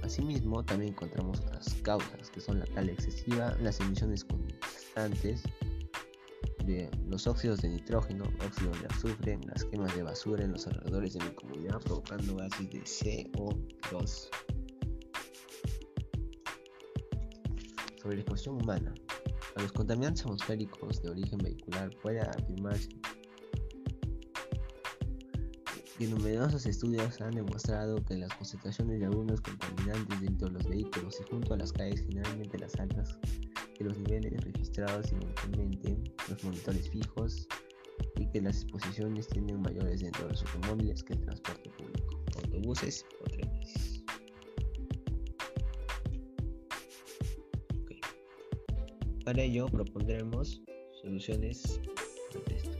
Asimismo, 0.02 0.64
también 0.64 0.92
encontramos 0.92 1.40
otras 1.40 1.74
causas 1.82 2.30
que 2.30 2.40
son 2.40 2.60
la 2.60 2.66
tala 2.66 2.92
excesiva, 2.92 3.56
las 3.60 3.80
emisiones 3.80 4.24
constantes, 4.24 5.42
los 7.06 7.26
óxidos 7.26 7.60
de 7.62 7.70
nitrógeno, 7.70 8.24
óxidos 8.44 8.80
de 8.80 8.86
azufre, 8.88 9.38
las 9.46 9.64
quemas 9.64 9.94
de 9.96 10.02
basura 10.02 10.44
en 10.44 10.52
los 10.52 10.66
alrededores 10.66 11.14
de 11.14 11.24
mi 11.24 11.30
comunidad 11.30 11.80
provocando 11.80 12.36
gases 12.36 12.70
de 12.70 12.82
CO2. 12.82 14.28
Sobre 18.02 18.16
la 18.16 18.20
exposición 18.20 18.62
humana. 18.62 18.94
A 19.56 19.62
los 19.62 19.72
contaminantes 19.72 20.22
atmosféricos 20.24 21.02
de 21.02 21.10
origen 21.10 21.38
vehicular 21.38 21.90
puede 22.02 22.20
afirmarse 22.20 22.90
que 25.98 26.06
numerosos 26.06 26.64
estudios 26.66 27.20
han 27.20 27.34
demostrado 27.34 27.96
que 28.04 28.14
las 28.14 28.32
concentraciones 28.34 29.00
de 29.00 29.06
algunos 29.06 29.40
contaminantes 29.40 30.20
dentro 30.20 30.48
de 30.48 30.54
los 30.54 30.68
vehículos 30.68 31.18
y 31.20 31.28
junto 31.28 31.54
a 31.54 31.56
las 31.56 31.72
calles, 31.72 32.02
generalmente 32.02 32.56
las 32.58 32.78
altas, 32.78 33.18
que 33.78 33.84
los 33.84 33.96
niveles 33.98 34.42
registrados 34.42 35.06
simultáneamente 35.06 35.96
los 36.28 36.42
monitores 36.42 36.90
fijos 36.90 37.46
y 38.16 38.26
que 38.26 38.42
las 38.42 38.62
exposiciones 38.62 39.28
tienen 39.28 39.62
mayores 39.62 40.00
dentro 40.00 40.24
de 40.24 40.30
los 40.30 40.44
automóviles 40.46 41.02
que 41.04 41.12
el 41.12 41.20
transporte 41.20 41.70
público, 41.70 42.20
autobuses 42.42 43.06
o 43.20 43.24
trenes. 43.30 44.04
Para 49.24 49.42
ello 49.42 49.66
propondremos 49.66 50.60
soluciones 51.02 51.80
ante 52.34 52.56
esto. 52.56 52.70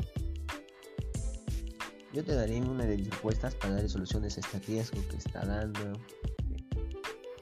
Yo 2.12 2.24
te 2.24 2.34
daré 2.34 2.60
una 2.60 2.86
de 2.86 2.96
mis 2.96 3.08
propuestas 3.08 3.54
para 3.54 3.74
dar 3.74 3.88
soluciones 3.88 4.38
a 4.38 4.40
este 4.40 4.58
riesgo 4.60 4.98
que 5.10 5.16
está 5.16 5.44
dando. 5.44 5.92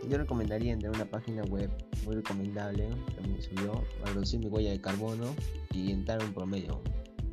Yo 0.09 0.19
recomendaría 0.19 0.73
entrar 0.73 0.93
a 0.93 0.97
una 0.97 1.11
página 1.11 1.43
web 1.45 1.71
muy 2.07 2.17
recomendable, 2.17 2.89
también 3.17 3.43
subió, 3.43 3.85
reducir 4.05 4.41
mi 4.41 4.47
huella 4.47 4.71
de 4.71 4.81
carbono 4.81 5.35
y 5.73 5.93
entrar 5.93 6.23
un 6.23 6.33
promedio. 6.33 6.81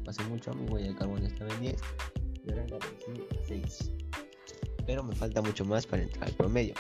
Hace 0.08 0.24
mucho 0.26 0.54
mi 0.54 0.70
huella 0.70 0.90
de 0.90 0.96
carbono 0.96 1.26
estaba 1.26 1.54
en 1.54 1.62
10 1.62 1.82
y 2.46 2.52
ahora 2.52 2.66
la 2.68 2.80
reducí 2.80 3.22
a 3.40 3.46
6. 3.46 3.92
Pero 4.86 5.04
me 5.04 5.16
falta 5.16 5.42
mucho 5.42 5.64
más 5.64 5.86
para 5.86 6.04
entrar 6.04 6.28
al 6.28 6.34
promedio. 6.34 6.74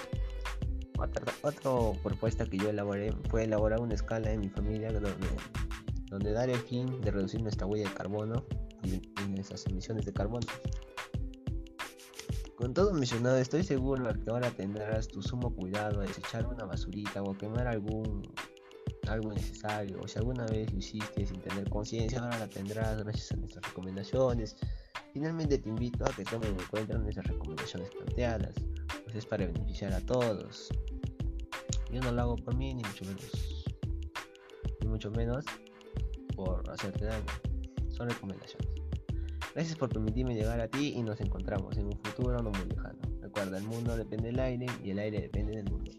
Otra, 0.97 1.33
otra 1.41 2.01
propuesta 2.01 2.45
que 2.45 2.57
yo 2.57 2.69
elaboré 2.69 3.13
fue 3.29 3.43
elaborar 3.43 3.79
una 3.79 3.93
escala 3.93 4.31
en 4.31 4.41
mi 4.41 4.49
familia 4.49 4.91
donde, 4.91 5.11
donde 6.09 6.31
dar 6.31 6.49
el 6.49 6.59
fin 6.59 6.99
de 7.01 7.11
reducir 7.11 7.41
nuestra 7.41 7.67
huella 7.67 7.87
de 7.87 7.95
carbono 7.95 8.43
y, 8.83 8.95
y 8.95 9.29
nuestras 9.29 9.65
emisiones 9.67 10.05
de 10.05 10.13
carbono. 10.13 10.47
Con 12.55 12.73
todo 12.73 12.93
mencionado, 12.93 13.37
estoy 13.37 13.63
seguro 13.63 14.13
que 14.13 14.29
ahora 14.29 14.51
tendrás 14.51 15.07
tu 15.07 15.21
sumo 15.21 15.55
cuidado 15.55 16.01
a 16.01 16.03
desechar 16.03 16.45
una 16.45 16.65
basurita 16.65 17.23
o 17.23 17.35
quemar 17.35 17.67
algún 17.67 18.21
algo 19.07 19.33
necesario 19.33 19.99
o 20.01 20.07
si 20.07 20.17
alguna 20.19 20.45
vez 20.45 20.71
lo 20.71 20.79
hiciste 20.79 21.25
sin 21.25 21.41
tener 21.41 21.69
conciencia, 21.69 22.19
ahora 22.19 22.39
la 22.39 22.47
tendrás 22.47 23.03
gracias 23.03 23.31
a 23.31 23.35
nuestras 23.37 23.65
recomendaciones. 23.65 24.55
Finalmente 25.13 25.57
te 25.57 25.69
invito 25.69 26.05
a 26.05 26.09
que 26.09 26.23
tomen 26.23 26.49
en 26.49 26.65
cuenta 26.67 26.97
nuestras 26.97 27.27
recomendaciones 27.27 27.89
planteadas, 27.89 28.55
pues 29.03 29.15
es 29.15 29.25
para 29.25 29.45
beneficiar 29.45 29.93
a 29.93 30.01
todos. 30.01 30.69
Yo 31.91 32.01
no 32.01 32.11
lo 32.11 32.21
hago 32.21 32.35
por 32.37 32.55
mí 32.55 32.73
ni 32.73 32.83
mucho 32.83 33.05
menos, 33.05 33.65
ni 34.81 34.87
mucho 34.87 35.11
menos 35.11 35.45
por 36.35 36.67
hacerte 36.69 37.05
daño. 37.05 37.25
Son 37.89 38.09
recomendaciones. 38.09 38.72
Gracias 39.53 39.77
por 39.77 39.89
permitirme 39.89 40.33
llegar 40.33 40.59
a 40.59 40.67
ti 40.67 40.93
y 40.95 41.03
nos 41.03 41.21
encontramos 41.21 41.77
en 41.77 41.85
un 41.85 41.99
futuro 42.03 42.41
no 42.41 42.49
muy 42.49 42.65
lejano. 42.65 42.97
Recuerda, 43.21 43.57
el 43.57 43.63
mundo 43.63 43.95
depende 43.95 44.27
del 44.27 44.39
aire 44.39 44.65
y 44.83 44.89
el 44.89 44.99
aire 44.99 45.21
depende 45.21 45.55
del 45.55 45.69
mundo. 45.69 45.91